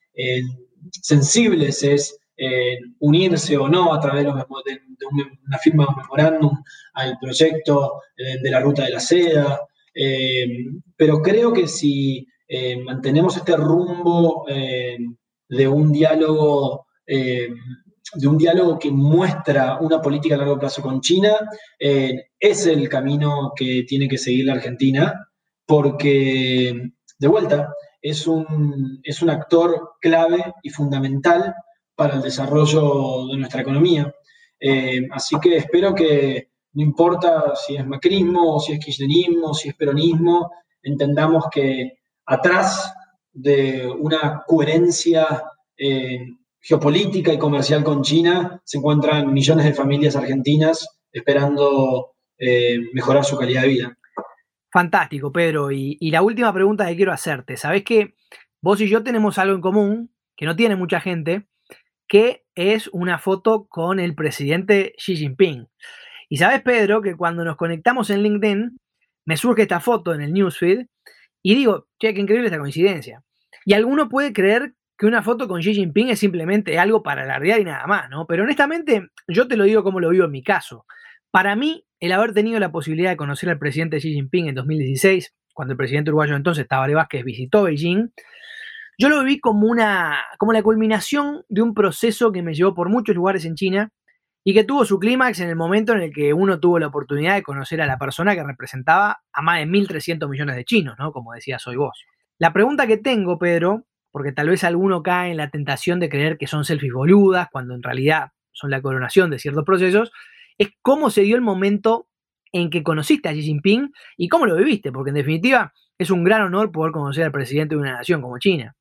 sensibles 0.90 1.82
es 1.82 2.18
eh, 2.40 2.78
unirse 3.00 3.56
o 3.56 3.68
no 3.68 3.92
a 3.92 4.00
través 4.00 4.24
de, 4.24 4.30
una 4.30 5.58
firma 5.58 5.84
de 5.84 5.90
un 5.90 5.96
memorándum 5.96 6.62
al 6.94 7.18
proyecto 7.20 8.02
eh, 8.16 8.38
de 8.40 8.50
la 8.50 8.60
ruta 8.60 8.84
de 8.84 8.90
la 8.90 9.00
seda. 9.00 9.60
Eh, 9.92 10.46
pero 10.96 11.20
creo 11.20 11.52
que 11.52 11.66
si 11.66 12.26
mantenemos 12.84 13.36
este 13.36 13.54
rumbo 13.56 14.46
de 14.46 15.68
un 15.68 15.92
diálogo 15.92 16.86
de 17.06 18.26
un 18.26 18.38
diálogo 18.38 18.78
que 18.78 18.90
muestra 18.90 19.76
una 19.80 20.00
política 20.00 20.34
a 20.34 20.38
largo 20.38 20.58
plazo 20.58 20.80
con 20.80 21.02
China, 21.02 21.32
es 21.78 22.66
el 22.66 22.88
camino 22.88 23.52
que 23.54 23.84
tiene 23.86 24.08
que 24.08 24.16
seguir 24.16 24.46
la 24.46 24.54
Argentina, 24.54 25.28
porque 25.66 26.90
de 27.18 27.28
vuelta, 27.28 27.68
es 28.00 28.26
un, 28.26 29.00
es 29.02 29.22
un 29.22 29.30
actor 29.30 29.94
clave 30.00 30.54
y 30.62 30.70
fundamental 30.70 31.54
para 31.94 32.14
el 32.14 32.22
desarrollo 32.22 33.26
de 33.26 33.36
nuestra 33.36 33.62
economía. 33.62 34.14
Eh, 34.60 35.06
así 35.10 35.36
que 35.40 35.56
espero 35.56 35.94
que 35.94 36.50
no 36.74 36.82
importa 36.82 37.54
si 37.56 37.76
es 37.76 37.86
macrismo, 37.86 38.60
si 38.60 38.72
es 38.72 38.84
kirchnerismo, 38.84 39.54
si 39.54 39.70
es 39.70 39.74
peronismo, 39.74 40.50
entendamos 40.82 41.46
que 41.50 41.98
atrás 42.26 42.92
de 43.32 43.88
una 43.88 44.42
coherencia 44.46 45.42
eh, 45.76 46.26
geopolítica 46.60 47.32
y 47.32 47.38
comercial 47.38 47.82
con 47.82 48.02
China 48.02 48.60
se 48.64 48.78
encuentran 48.78 49.32
millones 49.32 49.64
de 49.64 49.74
familias 49.74 50.16
argentinas 50.16 51.00
esperando 51.12 52.12
eh, 52.38 52.76
mejorar 52.92 53.24
su 53.24 53.36
calidad 53.36 53.62
de 53.62 53.68
vida. 53.68 53.98
Fantástico, 54.70 55.32
Pedro. 55.32 55.70
Y, 55.70 55.96
la 56.10 56.22
última 56.22 56.52
pregunta 56.52 56.86
que 56.86 56.96
quiero 56.96 57.12
hacerte. 57.12 57.56
Sabes 57.56 57.84
que 57.84 58.14
vos 58.60 58.80
y 58.80 58.88
yo 58.88 59.02
tenemos 59.02 59.38
algo 59.38 59.54
en 59.54 59.60
común 59.60 60.10
que 60.36 60.46
no 60.46 60.56
tiene 60.56 60.76
mucha 60.76 61.00
gente, 61.00 61.46
que 62.06 62.44
es 62.54 62.88
una 62.88 63.18
foto 63.18 63.66
con 63.68 63.98
el 64.00 64.14
presidente 64.14 64.94
Xi 64.98 65.16
Jinping. 65.16 65.68
Y 66.28 66.36
sabes, 66.36 66.62
Pedro, 66.62 67.02
que 67.02 67.16
cuando 67.16 67.44
nos 67.44 67.56
conectamos 67.56 68.10
en 68.10 68.22
LinkedIn, 68.22 68.78
me 69.24 69.36
surge 69.36 69.62
esta 69.62 69.80
foto 69.80 70.14
en 70.14 70.20
el 70.20 70.32
newsfeed 70.32 70.86
y 71.42 71.54
digo, 71.54 71.88
che, 71.98 72.14
qué 72.14 72.20
increíble 72.20 72.48
esta 72.48 72.58
coincidencia. 72.58 73.22
Y 73.64 73.74
alguno 73.74 74.08
puede 74.08 74.32
creer 74.32 74.74
que 74.96 75.06
una 75.06 75.22
foto 75.22 75.48
con 75.48 75.60
Xi 75.60 75.74
Jinping 75.74 76.10
es 76.10 76.18
simplemente 76.18 76.78
algo 76.78 77.02
para 77.02 77.22
alardear 77.22 77.60
y 77.60 77.64
nada 77.64 77.86
más, 77.86 78.10
¿no? 78.10 78.26
Pero 78.26 78.42
honestamente, 78.44 79.08
yo 79.28 79.46
te 79.46 79.56
lo 79.56 79.64
digo 79.64 79.82
como 79.82 80.00
lo 80.00 80.10
vivo 80.10 80.24
en 80.24 80.32
mi 80.32 80.42
caso. 80.42 80.86
Para 81.30 81.56
mí, 81.56 81.84
el 82.00 82.12
haber 82.12 82.32
tenido 82.32 82.58
la 82.60 82.70
posibilidad 82.70 83.10
de 83.10 83.16
conocer 83.16 83.50
al 83.50 83.58
presidente 83.58 83.98
Xi 83.98 84.12
Jinping 84.12 84.48
en 84.48 84.54
2016, 84.54 85.34
cuando 85.52 85.72
el 85.72 85.78
presidente 85.78 86.10
uruguayo 86.10 86.36
entonces, 86.36 86.68
Tabaré 86.68 86.94
Vázquez, 86.94 87.24
visitó 87.24 87.64
Beijing, 87.64 88.10
yo 89.00 89.08
lo 89.08 89.22
vi 89.22 89.38
como, 89.38 89.68
una, 89.68 90.24
como 90.38 90.52
la 90.52 90.62
culminación 90.62 91.44
de 91.48 91.62
un 91.62 91.72
proceso 91.72 92.32
que 92.32 92.42
me 92.42 92.54
llevó 92.54 92.74
por 92.74 92.88
muchos 92.88 93.14
lugares 93.14 93.44
en 93.44 93.54
China 93.54 93.90
y 94.42 94.54
que 94.54 94.64
tuvo 94.64 94.84
su 94.84 94.98
clímax 94.98 95.38
en 95.40 95.48
el 95.48 95.56
momento 95.56 95.92
en 95.92 96.00
el 96.00 96.12
que 96.12 96.32
uno 96.32 96.58
tuvo 96.58 96.78
la 96.78 96.88
oportunidad 96.88 97.34
de 97.34 97.42
conocer 97.42 97.80
a 97.80 97.86
la 97.86 97.98
persona 97.98 98.34
que 98.34 98.42
representaba 98.42 99.20
a 99.32 99.42
más 99.42 99.58
de 99.58 99.66
1.300 99.66 100.28
millones 100.28 100.56
de 100.56 100.64
chinos, 100.64 100.96
¿no? 100.98 101.12
Como 101.12 101.32
decía 101.32 101.58
Soy 101.58 101.76
vos. 101.76 102.04
La 102.38 102.52
pregunta 102.52 102.86
que 102.86 102.96
tengo, 102.96 103.38
Pedro, 103.38 103.84
porque 104.10 104.32
tal 104.32 104.48
vez 104.48 104.64
alguno 104.64 105.02
cae 105.02 105.30
en 105.30 105.36
la 105.36 105.50
tentación 105.50 106.00
de 106.00 106.08
creer 106.08 106.38
que 106.38 106.46
son 106.46 106.64
selfies 106.64 106.92
boludas, 106.92 107.48
cuando 107.52 107.74
en 107.74 107.82
realidad 107.82 108.30
son 108.52 108.70
la 108.70 108.82
coronación 108.82 109.30
de 109.30 109.38
ciertos 109.38 109.64
procesos, 109.64 110.10
es 110.58 110.68
cómo 110.82 111.10
se 111.10 111.22
dio 111.22 111.36
el 111.36 111.42
momento 111.42 112.08
en 112.52 112.70
que 112.70 112.82
conociste 112.82 113.28
a 113.28 113.32
Xi 113.32 113.42
Jinping 113.42 113.92
y 114.16 114.28
cómo 114.28 114.46
lo 114.46 114.56
viviste, 114.56 114.92
porque 114.92 115.10
en 115.10 115.16
definitiva 115.16 115.72
es 115.98 116.10
un 116.10 116.24
gran 116.24 116.42
honor 116.42 116.70
poder 116.72 116.92
conocer 116.92 117.24
al 117.24 117.32
presidente 117.32 117.74
de 117.74 117.80
una 117.80 117.92
nación 117.92 118.22
como 118.22 118.38
China. 118.38 118.74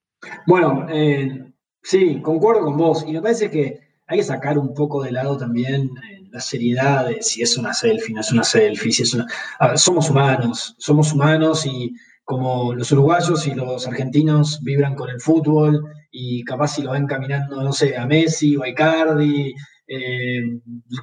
Bueno, 0.45 0.87
eh, 0.89 1.51
sí, 1.81 2.21
concuerdo 2.21 2.65
con 2.65 2.77
vos 2.77 3.05
y 3.07 3.13
me 3.13 3.21
parece 3.21 3.51
que 3.51 3.79
hay 4.07 4.17
que 4.19 4.23
sacar 4.23 4.57
un 4.57 4.73
poco 4.73 5.03
de 5.03 5.11
lado 5.11 5.37
también 5.37 5.89
eh, 6.09 6.27
la 6.31 6.39
seriedad 6.39 7.07
de 7.07 7.21
si 7.21 7.41
es 7.41 7.57
una 7.57 7.73
selfie, 7.73 8.13
no 8.13 8.21
es 8.21 8.31
una 8.31 8.43
selfie, 8.43 8.91
si 8.91 9.03
es 9.03 9.13
una... 9.13 9.25
somos 9.75 10.09
humanos, 10.09 10.75
somos 10.77 11.11
humanos 11.13 11.65
y 11.65 11.93
como 12.23 12.73
los 12.73 12.91
uruguayos 12.91 13.47
y 13.47 13.53
los 13.53 13.87
argentinos 13.87 14.59
vibran 14.61 14.95
con 14.95 15.09
el 15.09 15.19
fútbol 15.19 15.83
y 16.11 16.43
capaz 16.43 16.69
si 16.69 16.81
lo 16.81 16.91
ven 16.91 17.07
caminando, 17.07 17.61
no 17.61 17.71
sé, 17.71 17.95
a 17.97 18.05
Messi 18.05 18.55
o 18.55 18.63
a 18.63 18.69
Icardi 18.69 19.53
eh, 19.87 20.41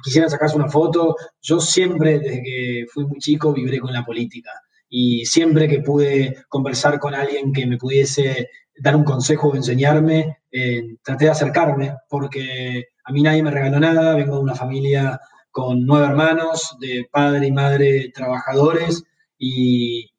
quisieran 0.03 0.29
sacarse 0.29 0.55
una 0.55 0.69
foto. 0.69 1.15
Yo 1.41 1.59
siempre, 1.59 2.19
desde 2.19 2.43
que 2.43 2.85
fui 2.93 3.05
muy 3.05 3.19
chico, 3.19 3.53
vibré 3.53 3.79
con 3.79 3.93
la 3.93 4.05
política. 4.05 4.51
Y 4.87 5.25
siempre 5.25 5.67
que 5.67 5.79
pude 5.79 6.45
conversar 6.47 6.99
con 6.99 7.15
alguien 7.15 7.51
que 7.51 7.65
me 7.65 7.77
pudiese 7.77 8.49
dar 8.77 8.95
un 8.95 9.03
consejo 9.03 9.49
o 9.49 9.55
enseñarme, 9.55 10.37
eh, 10.51 10.97
traté 11.03 11.25
de 11.25 11.31
acercarme, 11.31 11.93
porque 12.09 12.85
a 13.03 13.11
mí 13.11 13.21
nadie 13.21 13.43
me 13.43 13.51
regaló 13.51 13.79
nada, 13.79 14.15
vengo 14.15 14.35
de 14.35 14.43
una 14.43 14.55
familia 14.55 15.19
con 15.51 15.85
nueve 15.85 16.07
hermanos, 16.07 16.75
de 16.79 17.07
padre 17.11 17.47
y 17.47 17.51
madre 17.51 18.11
trabajadores, 18.13 19.03
y, 19.37 20.11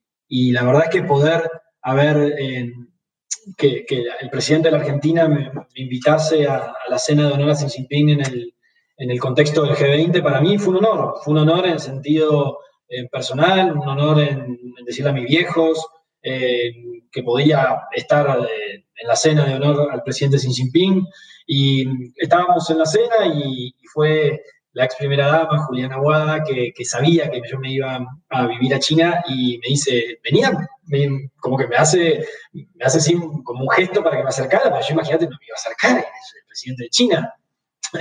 la 0.53 0.65
verdad 0.65 0.85
es 0.85 0.91
que 0.91 1.03
poder 1.03 1.51
haber, 1.83 2.35
eh, 2.39 2.73
que, 3.57 3.85
el 4.21 4.31
presidente 4.31 4.69
de 4.69 4.73
la 4.73 4.83
Argentina 4.83 5.29
me, 5.29 5.51
invitase 5.75 6.47
a, 6.47 6.57
a, 6.57 6.75
la 6.89 6.99
cena 6.99 7.27
de 7.27 7.35
honor 7.35 7.51
a 7.51 7.55
Xi 7.55 7.69
Jinping 7.69 8.11
en 8.11 8.21
el, 8.21 8.56
en 8.99 9.11
el 9.11 9.21
contexto 9.21 9.63
del 9.63 9.77
G20, 9.77 10.23
para 10.23 10.41
mí 10.41 10.59
fue 10.59 10.75
un 10.75 10.85
honor. 10.85 11.15
Fue 11.23 11.33
un 11.33 11.41
honor 11.41 11.67
en 11.67 11.79
sentido 11.79 12.59
eh, 12.89 13.09
personal, 13.09 13.73
un 13.73 13.89
honor 13.89 14.21
en, 14.21 14.59
decirle 14.85 15.11
a 15.11 15.15
mis 15.15 15.27
viejos 15.27 15.85
eh, 16.23 16.71
que 17.11 17.23
podía 17.23 17.83
estar 17.93 18.39
eh, 18.41 18.85
en 18.97 19.09
la 19.09 19.17
cena 19.17 19.45
de 19.45 19.55
honor 19.55 19.89
al 19.91 20.03
presidente 20.03 20.39
Xi 20.39 20.53
Jinping. 20.53 21.07
Y 21.47 21.85
estábamos 22.17 22.69
en 22.71 22.79
la 22.79 22.87
cena 22.87 23.27
y, 23.35 23.75
fue 23.93 24.43
la 24.73 24.85
ex 24.85 24.97
primera 24.97 25.29
dama, 25.29 25.65
Juliana 25.65 25.95
Aguada, 25.95 26.45
que, 26.45 26.73
sabía 26.85 27.31
que 27.31 27.41
yo 27.51 27.59
me 27.59 27.73
iba 27.73 27.99
a 28.29 28.47
vivir 28.47 28.75
a 28.75 28.79
China 28.79 29.25
y 29.27 29.59
me 29.59 29.69
dice, 29.69 30.21
venía, 30.23 30.53
como 31.39 31.57
que 31.57 31.67
me 31.67 31.77
hace, 31.77 32.27
me 32.53 32.85
hace 32.85 32.99
así 32.99 33.15
como 33.43 33.63
un 33.63 33.71
gesto 33.71 34.05
para 34.05 34.19
que 34.19 34.23
me 34.23 34.29
acercara, 34.29 34.65
pero 34.65 34.87
yo 34.87 34.93
imagínate, 34.93 35.25
no 35.25 35.31
me 35.31 35.47
iba 35.47 35.55
a 35.55 35.61
acercar, 35.61 35.97
el 35.99 36.47
presidente 36.47 36.83
de 36.83 36.91
China. 36.91 37.35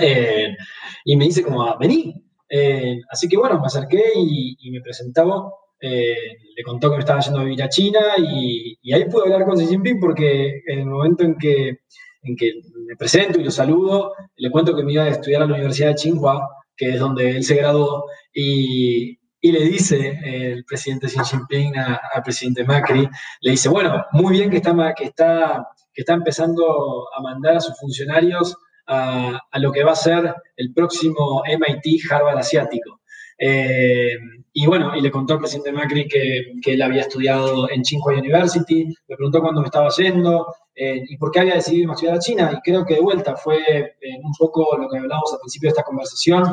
Eh, 0.00 0.56
y 1.04 1.16
me 1.16 1.26
dice 1.26 1.42
como, 1.42 1.62
ah, 1.62 1.76
vení. 1.78 2.14
Eh, 2.48 3.00
así 3.10 3.28
que 3.28 3.36
bueno, 3.36 3.60
me 3.60 3.66
acerqué 3.66 4.02
y, 4.16 4.70
me 4.70 4.80
presentaba. 4.80 5.50
Eh, 5.80 6.16
le 6.56 6.62
contó 6.64 6.90
que 6.90 6.96
me 6.96 7.00
estaba 7.00 7.20
yendo 7.20 7.40
a 7.40 7.44
vivir 7.44 7.62
a 7.62 7.68
China 7.68 8.00
y, 8.18 8.78
ahí 8.92 9.04
pude 9.04 9.24
hablar 9.24 9.44
con 9.44 9.58
Xi 9.58 9.66
Jinping 9.66 10.00
porque 10.00 10.62
en 10.66 10.80
el 10.80 10.86
momento 10.86 11.24
en 11.24 11.36
que, 11.36 11.80
en 12.22 12.36
que 12.36 12.52
me 12.86 12.96
presento 12.96 13.38
y 13.40 13.44
lo 13.44 13.50
saludo, 13.50 14.12
le 14.36 14.50
cuento 14.50 14.74
que 14.74 14.82
me 14.82 14.92
iba 14.94 15.04
a 15.04 15.08
estudiar 15.08 15.42
a 15.42 15.46
la 15.46 15.54
Universidad 15.54 15.88
de 15.88 15.94
Tsinghua, 15.94 16.48
que 16.76 16.90
es 16.90 17.00
donde 17.00 17.30
él 17.36 17.44
se 17.44 17.56
graduó, 17.56 18.06
y, 18.32 19.18
y 19.40 19.52
le 19.52 19.60
dice 19.60 20.18
el 20.24 20.64
presidente 20.64 21.08
Xi 21.08 21.20
Jinping 21.24 21.76
al 21.76 22.22
presidente 22.22 22.64
Macri, 22.64 23.08
le 23.42 23.50
dice, 23.50 23.68
bueno, 23.68 24.04
muy 24.12 24.32
bien 24.32 24.50
que 24.50 24.56
está, 24.56 24.74
que, 24.94 25.04
está, 25.04 25.66
que 25.92 26.02
está 26.02 26.14
empezando 26.14 27.06
a 27.14 27.20
mandar 27.20 27.56
a 27.56 27.60
sus 27.60 27.78
funcionarios 27.78 28.56
a, 28.86 29.40
lo 29.58 29.72
que 29.72 29.84
va 29.84 29.92
a 29.92 29.96
ser 29.96 30.34
el 30.56 30.72
próximo 30.72 31.42
MIT 31.46 32.10
Harvard 32.10 32.38
asiático. 32.38 33.00
Eh, 33.38 34.14
y 34.52 34.66
bueno, 34.66 34.96
y 34.96 35.02
le 35.02 35.10
contó 35.10 35.34
al 35.34 35.40
presidente 35.40 35.72
Macri 35.72 36.08
que, 36.08 36.54
que, 36.62 36.72
él 36.72 36.82
había 36.82 37.02
estudiado 37.02 37.70
en 37.70 37.82
Tsinghua 37.82 38.14
University, 38.14 38.86
me 39.08 39.16
preguntó 39.16 39.42
cuándo 39.42 39.60
me 39.60 39.66
estaba 39.66 39.90
yendo 39.90 40.46
eh, 40.74 41.02
y 41.06 41.16
por 41.18 41.30
qué 41.30 41.40
había 41.40 41.56
decidido 41.56 41.82
irme 41.82 41.92
a 41.92 41.94
estudiar 41.94 42.16
a 42.16 42.20
China. 42.20 42.50
Y 42.56 42.60
creo 42.62 42.84
que 42.86 42.94
de 42.94 43.00
vuelta 43.00 43.36
fue 43.36 43.58
eh, 43.58 44.18
un 44.22 44.32
poco 44.38 44.76
lo 44.78 44.88
que 44.88 44.98
hablábamos 44.98 45.32
al 45.32 45.40
principio 45.40 45.68
de 45.68 45.72
esta 45.72 45.82
conversación. 45.82 46.44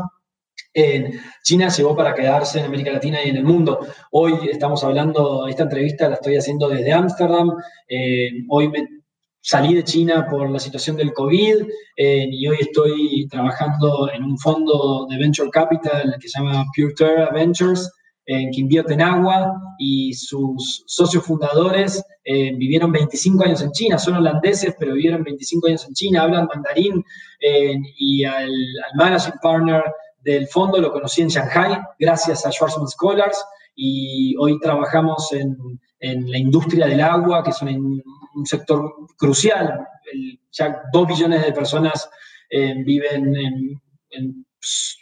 China 1.44 1.70
llegó 1.70 1.96
para 1.96 2.16
quedarse 2.16 2.60
en 2.60 2.66
América 2.66 2.92
Latina 2.92 3.20
y 3.24 3.30
en 3.30 3.38
el 3.38 3.44
mundo. 3.44 3.80
Hoy 4.12 4.34
estamos 4.52 4.84
hablando, 4.84 5.48
esta 5.48 5.64
entrevista 5.64 6.10
la 6.10 6.16
estoy 6.16 6.36
haciendo 6.36 6.68
desde 6.68 6.92
Ámsterdam. 6.92 7.52
hoy 8.50 8.70
me 8.70 9.03
salí 9.44 9.76
de 9.76 9.84
China 9.84 10.26
por 10.30 10.50
la 10.50 10.58
situación 10.58 10.96
del 10.96 11.12
COVID 11.14 11.68
eh, 11.98 12.28
y 12.32 12.48
hoy 12.48 12.58
estoy 12.62 13.28
trabajando 13.30 14.10
en 14.12 14.24
un 14.24 14.38
fondo 14.40 15.06
de 15.10 15.18
venture 15.18 15.50
capital 15.50 16.16
que 16.20 16.30
se 16.30 16.40
llama 16.40 16.66
Pure 16.74 16.94
Terra 16.94 17.30
Ventures, 17.30 17.92
eh, 18.26 18.50
que 18.54 18.62
invierte 18.62 18.94
en 18.94 19.02
agua 19.02 19.54
y 19.78 20.14
sus 20.14 20.86
socios 20.88 21.26
fundadores 21.26 22.02
eh, 22.24 22.56
vivieron 22.56 22.94
25 22.94 23.44
años 23.44 23.62
en 23.62 23.72
China, 23.74 23.98
son 23.98 24.16
holandeses, 24.16 24.76
pero 24.80 24.94
vivieron 24.94 25.24
25 25.24 25.68
años 25.68 25.86
en 25.90 25.94
China, 25.94 26.24
hablan 26.24 26.48
mandarín 26.48 27.04
y 27.98 28.24
al, 28.24 28.46
al 28.46 28.96
managing 28.96 29.34
partner 29.42 29.84
del 30.24 30.48
fondo 30.48 30.80
lo 30.80 30.94
conocí 30.94 31.22
en 31.22 31.28
Shanghai 31.28 31.82
gracias 32.00 32.46
a 32.46 32.52
Schwarzman 32.54 32.88
Scholars 32.88 33.44
y 33.76 34.38
hoy 34.38 34.58
trabajamos 34.62 35.34
en, 35.34 35.58
en 36.00 36.32
la 36.32 36.38
industria 36.38 36.88
del 36.88 37.02
agua, 37.02 37.44
que 37.44 37.50
es 37.50 37.62
una, 37.62 37.74
un 38.36 38.46
sector 38.46 38.94
crucial. 39.18 39.88
ya 40.52 40.82
dos 40.92 41.08
billones 41.08 41.44
de 41.46 41.52
personas 41.54 42.10
eh, 42.50 42.74
viven 42.84 43.36
en, 43.36 44.46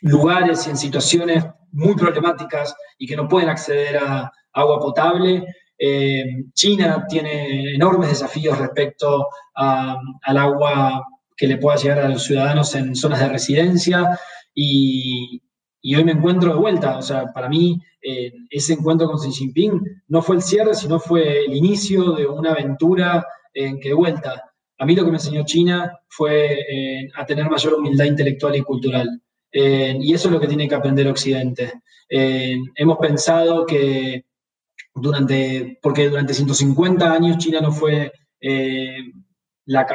lugares 0.01 0.65
y 0.65 0.71
en 0.71 0.77
situaciones 0.77 1.45
muy 1.73 1.95
problemáticas 1.95 2.75
y 2.97 3.05
que 3.05 3.15
no 3.15 3.27
pueden 3.27 3.49
acceder 3.49 3.97
a 3.97 4.31
agua 4.53 4.79
potable. 4.79 5.45
Eh, 5.77 6.45
China 6.53 7.05
tiene 7.07 7.75
enormes 7.75 8.09
desafíos 8.09 8.57
respecto 8.57 9.27
al 9.53 10.37
agua 10.37 11.05
que 11.37 11.47
le 11.47 11.57
pueda 11.57 11.77
llegar 11.77 11.99
a 11.99 12.09
los 12.09 12.23
ciudadanos 12.23 12.73
en 12.75 12.95
zonas 12.95 13.19
de 13.19 13.29
residencia 13.29 14.19
y, 14.55 15.41
y 15.81 15.95
hoy 15.95 16.03
me 16.03 16.13
encuentro 16.13 16.53
de 16.53 16.59
vuelta. 16.59 16.97
O 16.97 17.01
sea, 17.01 17.31
para 17.33 17.49
mí 17.49 17.79
eh, 18.01 18.33
ese 18.49 18.73
encuentro 18.73 19.07
con 19.07 19.19
Xi 19.19 19.31
Jinping 19.31 19.79
no 20.07 20.21
fue 20.21 20.37
el 20.37 20.41
cierre, 20.41 20.73
sino 20.73 20.99
fue 20.99 21.45
el 21.45 21.55
inicio 21.55 22.13
de 22.13 22.25
una 22.25 22.51
aventura 22.51 23.25
en 23.53 23.79
que 23.79 23.89
de 23.89 23.95
vuelta. 23.95 24.51
A 24.79 24.85
mí 24.85 24.95
lo 24.95 25.05
que 25.05 25.11
me 25.11 25.17
enseñó 25.17 25.45
China 25.45 25.99
fue 26.07 26.53
eh, 26.53 27.09
a 27.15 27.25
tener 27.25 27.47
mayor 27.49 27.75
humildad 27.75 28.05
intelectual 28.05 28.55
y 28.55 28.61
cultural. 28.61 29.21
Eh, 29.51 29.97
y 29.99 30.13
eso 30.13 30.27
es 30.27 30.33
lo 30.33 30.39
que 30.39 30.47
tiene 30.47 30.67
que 30.67 30.75
aprender 30.75 31.07
Occidente. 31.07 31.73
hemos 32.09 32.97
pensado 32.97 33.65
que 33.65 34.25
durante, 34.95 35.79
porque 35.81 36.09
durante 36.09 36.33
150 36.33 37.13
años 37.13 37.37
China 37.37 37.61
no 37.61 37.71
fue, 37.71 38.11
la, 39.65 39.85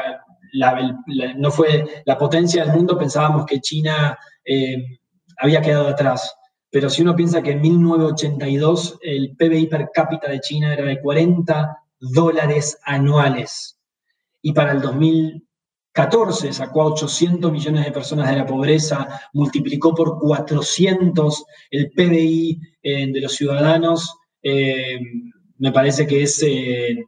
no 1.37 1.51
fue 1.51 2.03
la 2.05 2.17
potencia 2.17 2.65
del 2.65 2.75
mundo, 2.75 2.99
pensábamos 2.99 3.45
que 3.47 3.61
China 3.61 4.17
había 5.39 5.61
quedado 5.61 5.89
atrás. 5.89 6.37
Pero 6.77 6.91
si 6.91 7.01
uno 7.01 7.17
piensa 7.17 7.41
que 7.41 7.53
en 7.53 7.63
1982 7.63 8.99
el 9.01 9.35
PBI 9.35 9.67
per 9.67 9.89
cápita 9.95 10.29
de 10.29 10.41
China 10.41 10.75
era 10.75 10.85
de 10.85 11.01
40 11.01 11.75
dólares 11.99 12.79
anuales 12.85 13.79
y 14.43 14.53
para 14.53 14.73
el 14.73 14.83
2014 14.83 16.53
sacó 16.53 16.83
a 16.83 16.87
800 16.89 17.51
millones 17.51 17.83
de 17.83 17.93
personas 17.93 18.29
de 18.29 18.37
la 18.37 18.45
pobreza, 18.45 19.09
multiplicó 19.33 19.95
por 19.95 20.19
400 20.19 21.47
el 21.71 21.93
PBI 21.93 22.61
eh, 22.83 23.11
de 23.11 23.21
los 23.23 23.33
ciudadanos, 23.33 24.15
eh, 24.43 25.01
me 25.57 25.73
parece 25.73 26.07
que 26.07 26.25
es 26.25 26.43
eh, 26.43 27.07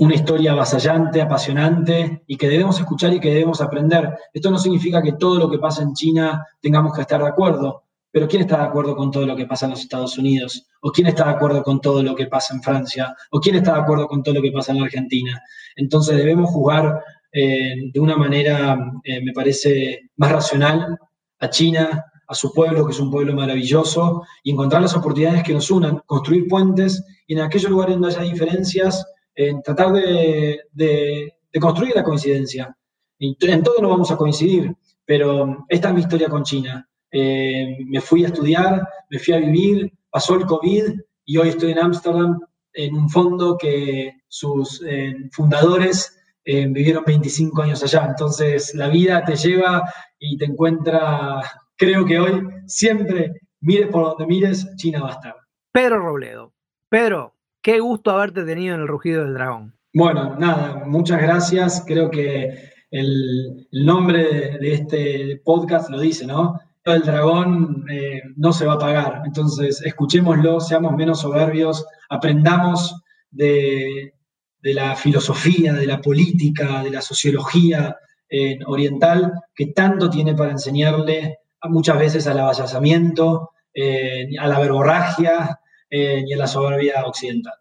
una 0.00 0.16
historia 0.16 0.52
avasallante, 0.52 1.22
apasionante 1.22 2.24
y 2.26 2.36
que 2.36 2.50
debemos 2.50 2.78
escuchar 2.78 3.14
y 3.14 3.20
que 3.20 3.32
debemos 3.32 3.62
aprender. 3.62 4.18
Esto 4.34 4.50
no 4.50 4.58
significa 4.58 5.00
que 5.00 5.12
todo 5.12 5.38
lo 5.38 5.50
que 5.50 5.58
pasa 5.58 5.82
en 5.82 5.94
China 5.94 6.44
tengamos 6.60 6.92
que 6.92 7.00
estar 7.00 7.22
de 7.22 7.28
acuerdo, 7.28 7.85
pero 8.16 8.28
¿quién 8.28 8.40
está 8.40 8.56
de 8.56 8.64
acuerdo 8.64 8.96
con 8.96 9.10
todo 9.10 9.26
lo 9.26 9.36
que 9.36 9.44
pasa 9.44 9.66
en 9.66 9.72
los 9.72 9.82
Estados 9.82 10.16
Unidos? 10.16 10.66
¿O 10.80 10.90
quién 10.90 11.06
está 11.06 11.24
de 11.24 11.32
acuerdo 11.32 11.62
con 11.62 11.82
todo 11.82 12.02
lo 12.02 12.14
que 12.14 12.24
pasa 12.28 12.54
en 12.54 12.62
Francia? 12.62 13.14
¿O 13.30 13.40
quién 13.40 13.56
está 13.56 13.74
de 13.74 13.80
acuerdo 13.80 14.06
con 14.06 14.22
todo 14.22 14.36
lo 14.36 14.40
que 14.40 14.50
pasa 14.50 14.72
en 14.72 14.82
Argentina? 14.82 15.38
Entonces 15.76 16.16
debemos 16.16 16.48
jugar 16.48 16.98
eh, 17.30 17.90
de 17.92 18.00
una 18.00 18.16
manera, 18.16 18.78
eh, 19.04 19.22
me 19.22 19.34
parece, 19.34 20.08
más 20.16 20.32
racional 20.32 20.98
a 21.40 21.50
China, 21.50 22.06
a 22.26 22.34
su 22.34 22.54
pueblo, 22.54 22.86
que 22.86 22.92
es 22.92 23.00
un 23.00 23.10
pueblo 23.10 23.34
maravilloso, 23.34 24.22
y 24.42 24.52
encontrar 24.52 24.80
las 24.80 24.96
oportunidades 24.96 25.42
que 25.42 25.52
nos 25.52 25.70
unan, 25.70 26.00
construir 26.06 26.48
puentes 26.48 27.04
y 27.26 27.34
en 27.34 27.40
aquellos 27.40 27.70
lugares 27.70 27.96
donde 27.96 28.16
haya 28.16 28.22
diferencias, 28.22 29.04
en 29.34 29.60
tratar 29.60 29.92
de, 29.92 30.62
construir 31.60 31.94
la 31.94 32.02
coincidencia. 32.02 32.74
En 33.18 33.62
todo 33.62 33.76
no 33.82 33.90
vamos 33.90 34.10
a 34.10 34.16
coincidir, 34.16 34.74
pero 35.04 35.66
esta 35.68 35.88
es 35.88 35.94
mi 35.94 36.00
historia 36.00 36.30
con 36.30 36.44
China. 36.44 36.88
Eh, 37.18 37.78
me 37.86 38.00
fui 38.00 38.24
a 38.24 38.28
estudiar, 38.28 38.86
me 39.08 39.18
fui 39.18 39.34
a 39.34 39.38
vivir, 39.38 39.90
pasó 40.10 40.34
el 40.34 40.44
COVID 40.44 41.00
y 41.24 41.36
hoy 41.38 41.48
estoy 41.48 41.72
en 41.72 41.78
Ámsterdam 41.78 42.40
en 42.74 42.94
un 42.94 43.08
fondo 43.08 43.56
que 43.56 44.12
sus 44.28 44.84
eh, 44.86 45.14
fundadores 45.32 46.14
eh, 46.44 46.66
vivieron 46.68 47.04
25 47.06 47.62
años 47.62 47.82
allá. 47.82 48.06
Entonces 48.06 48.74
la 48.74 48.88
vida 48.88 49.24
te 49.24 49.36
lleva 49.36 49.90
y 50.18 50.36
te 50.36 50.44
encuentra, 50.44 51.40
creo 51.76 52.04
que 52.04 52.18
hoy, 52.18 52.46
siempre, 52.66 53.32
mires 53.60 53.88
por 53.88 54.04
donde 54.04 54.26
mires, 54.26 54.68
China 54.76 55.02
va 55.02 55.08
a 55.08 55.12
estar. 55.12 55.36
Pedro 55.72 56.00
Robledo. 56.00 56.52
Pedro, 56.90 57.36
Qué 57.66 57.80
gusto 57.80 58.12
haberte 58.12 58.44
tenido 58.44 58.76
en 58.76 58.82
el 58.82 58.86
rugido 58.86 59.24
del 59.24 59.34
dragón. 59.34 59.74
Bueno, 59.92 60.36
nada, 60.38 60.84
muchas 60.86 61.20
gracias. 61.20 61.82
Creo 61.84 62.12
que 62.12 62.56
el, 62.92 63.66
nombre 63.72 64.56
de, 64.60 64.72
este 64.72 65.42
podcast 65.44 65.90
lo 65.90 65.98
dice, 65.98 66.28
¿no? 66.28 66.60
El 66.86 67.02
dragón 67.02 67.84
eh, 67.90 68.22
no 68.36 68.52
se 68.52 68.64
va 68.64 68.74
a 68.74 68.78
pagar. 68.78 69.22
Entonces, 69.24 69.82
escuchémoslo, 69.82 70.60
seamos 70.60 70.94
menos 70.94 71.20
soberbios, 71.20 71.84
aprendamos 72.08 73.02
de, 73.30 74.12
la 74.62 74.94
filosofía, 74.94 75.72
de 75.72 75.86
la 75.86 76.00
política, 76.00 76.82
de 76.82 76.90
la 76.90 77.00
sociología 77.00 77.96
eh, 78.28 78.58
oriental, 78.66 79.32
que 79.54 79.66
tanto 79.66 80.08
tiene 80.08 80.34
para 80.34 80.52
enseñarle 80.52 81.38
muchas 81.64 81.98
veces 81.98 82.26
al 82.28 82.38
avallazamiento, 82.38 83.50
eh, 83.74 84.28
a 84.38 84.46
la 84.46 84.58
verborragia, 84.58 85.60
y 85.88 86.32
en 86.32 86.38
la 86.38 86.48
soberbia 86.48 87.04
occidental. 87.06 87.54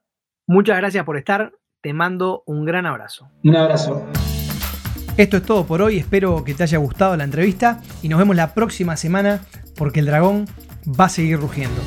Muchas 0.47 0.77
gracias 0.77 1.05
por 1.05 1.15
estar. 1.15 1.53
Te 1.81 1.93
mando 1.93 2.41
un 2.47 2.65
gran 2.65 2.87
abrazo. 2.87 3.29
Un 3.43 3.55
abrazo. 3.55 4.03
Esto 5.17 5.37
es 5.37 5.43
todo 5.43 5.65
por 5.65 5.81
hoy. 5.81 5.97
Espero 5.97 6.43
que 6.43 6.53
te 6.53 6.63
haya 6.63 6.77
gustado 6.77 7.15
la 7.15 7.23
entrevista 7.23 7.81
y 8.01 8.09
nos 8.09 8.19
vemos 8.19 8.35
la 8.35 8.53
próxima 8.53 8.97
semana 8.97 9.39
porque 9.77 10.01
el 10.01 10.07
dragón 10.07 10.45
va 10.87 11.05
a 11.05 11.09
seguir 11.09 11.39
rugiendo. 11.39 11.81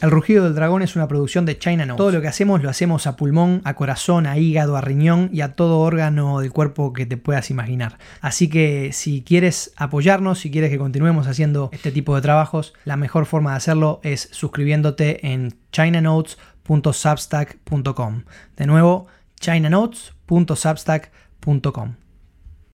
El 0.00 0.10
rugido 0.10 0.42
del 0.42 0.56
dragón 0.56 0.82
es 0.82 0.96
una 0.96 1.06
producción 1.06 1.46
de 1.46 1.56
China 1.56 1.86
No. 1.86 1.94
Todo 1.94 2.10
lo 2.10 2.20
que 2.20 2.26
hacemos 2.26 2.64
lo 2.64 2.68
hacemos 2.68 3.06
a 3.06 3.14
pulmón, 3.14 3.60
a 3.62 3.74
corazón, 3.74 4.26
a 4.26 4.36
hígado, 4.38 4.76
a 4.76 4.80
riñón 4.80 5.30
y 5.32 5.40
a 5.40 5.54
todo 5.54 5.78
órgano 5.78 6.40
del 6.40 6.50
cuerpo 6.50 6.92
que 6.92 7.06
te 7.06 7.16
puedas 7.16 7.48
imaginar. 7.50 7.98
Así 8.20 8.48
que 8.48 8.90
si 8.92 9.22
quieres 9.22 9.72
apoyarnos, 9.76 10.40
si 10.40 10.50
quieres 10.50 10.70
que 10.70 10.78
continuemos 10.78 11.28
haciendo 11.28 11.70
este 11.72 11.92
tipo 11.92 12.16
de 12.16 12.22
trabajos, 12.22 12.74
la 12.84 12.96
mejor 12.96 13.26
forma 13.26 13.52
de 13.52 13.58
hacerlo 13.58 14.00
es 14.02 14.28
suscribiéndote 14.32 15.28
en 15.28 15.54
chinanotes.substack.com. 15.70 18.24
De 18.56 18.66
nuevo, 18.66 19.06
chinanotes.substack.com. 19.40 22.07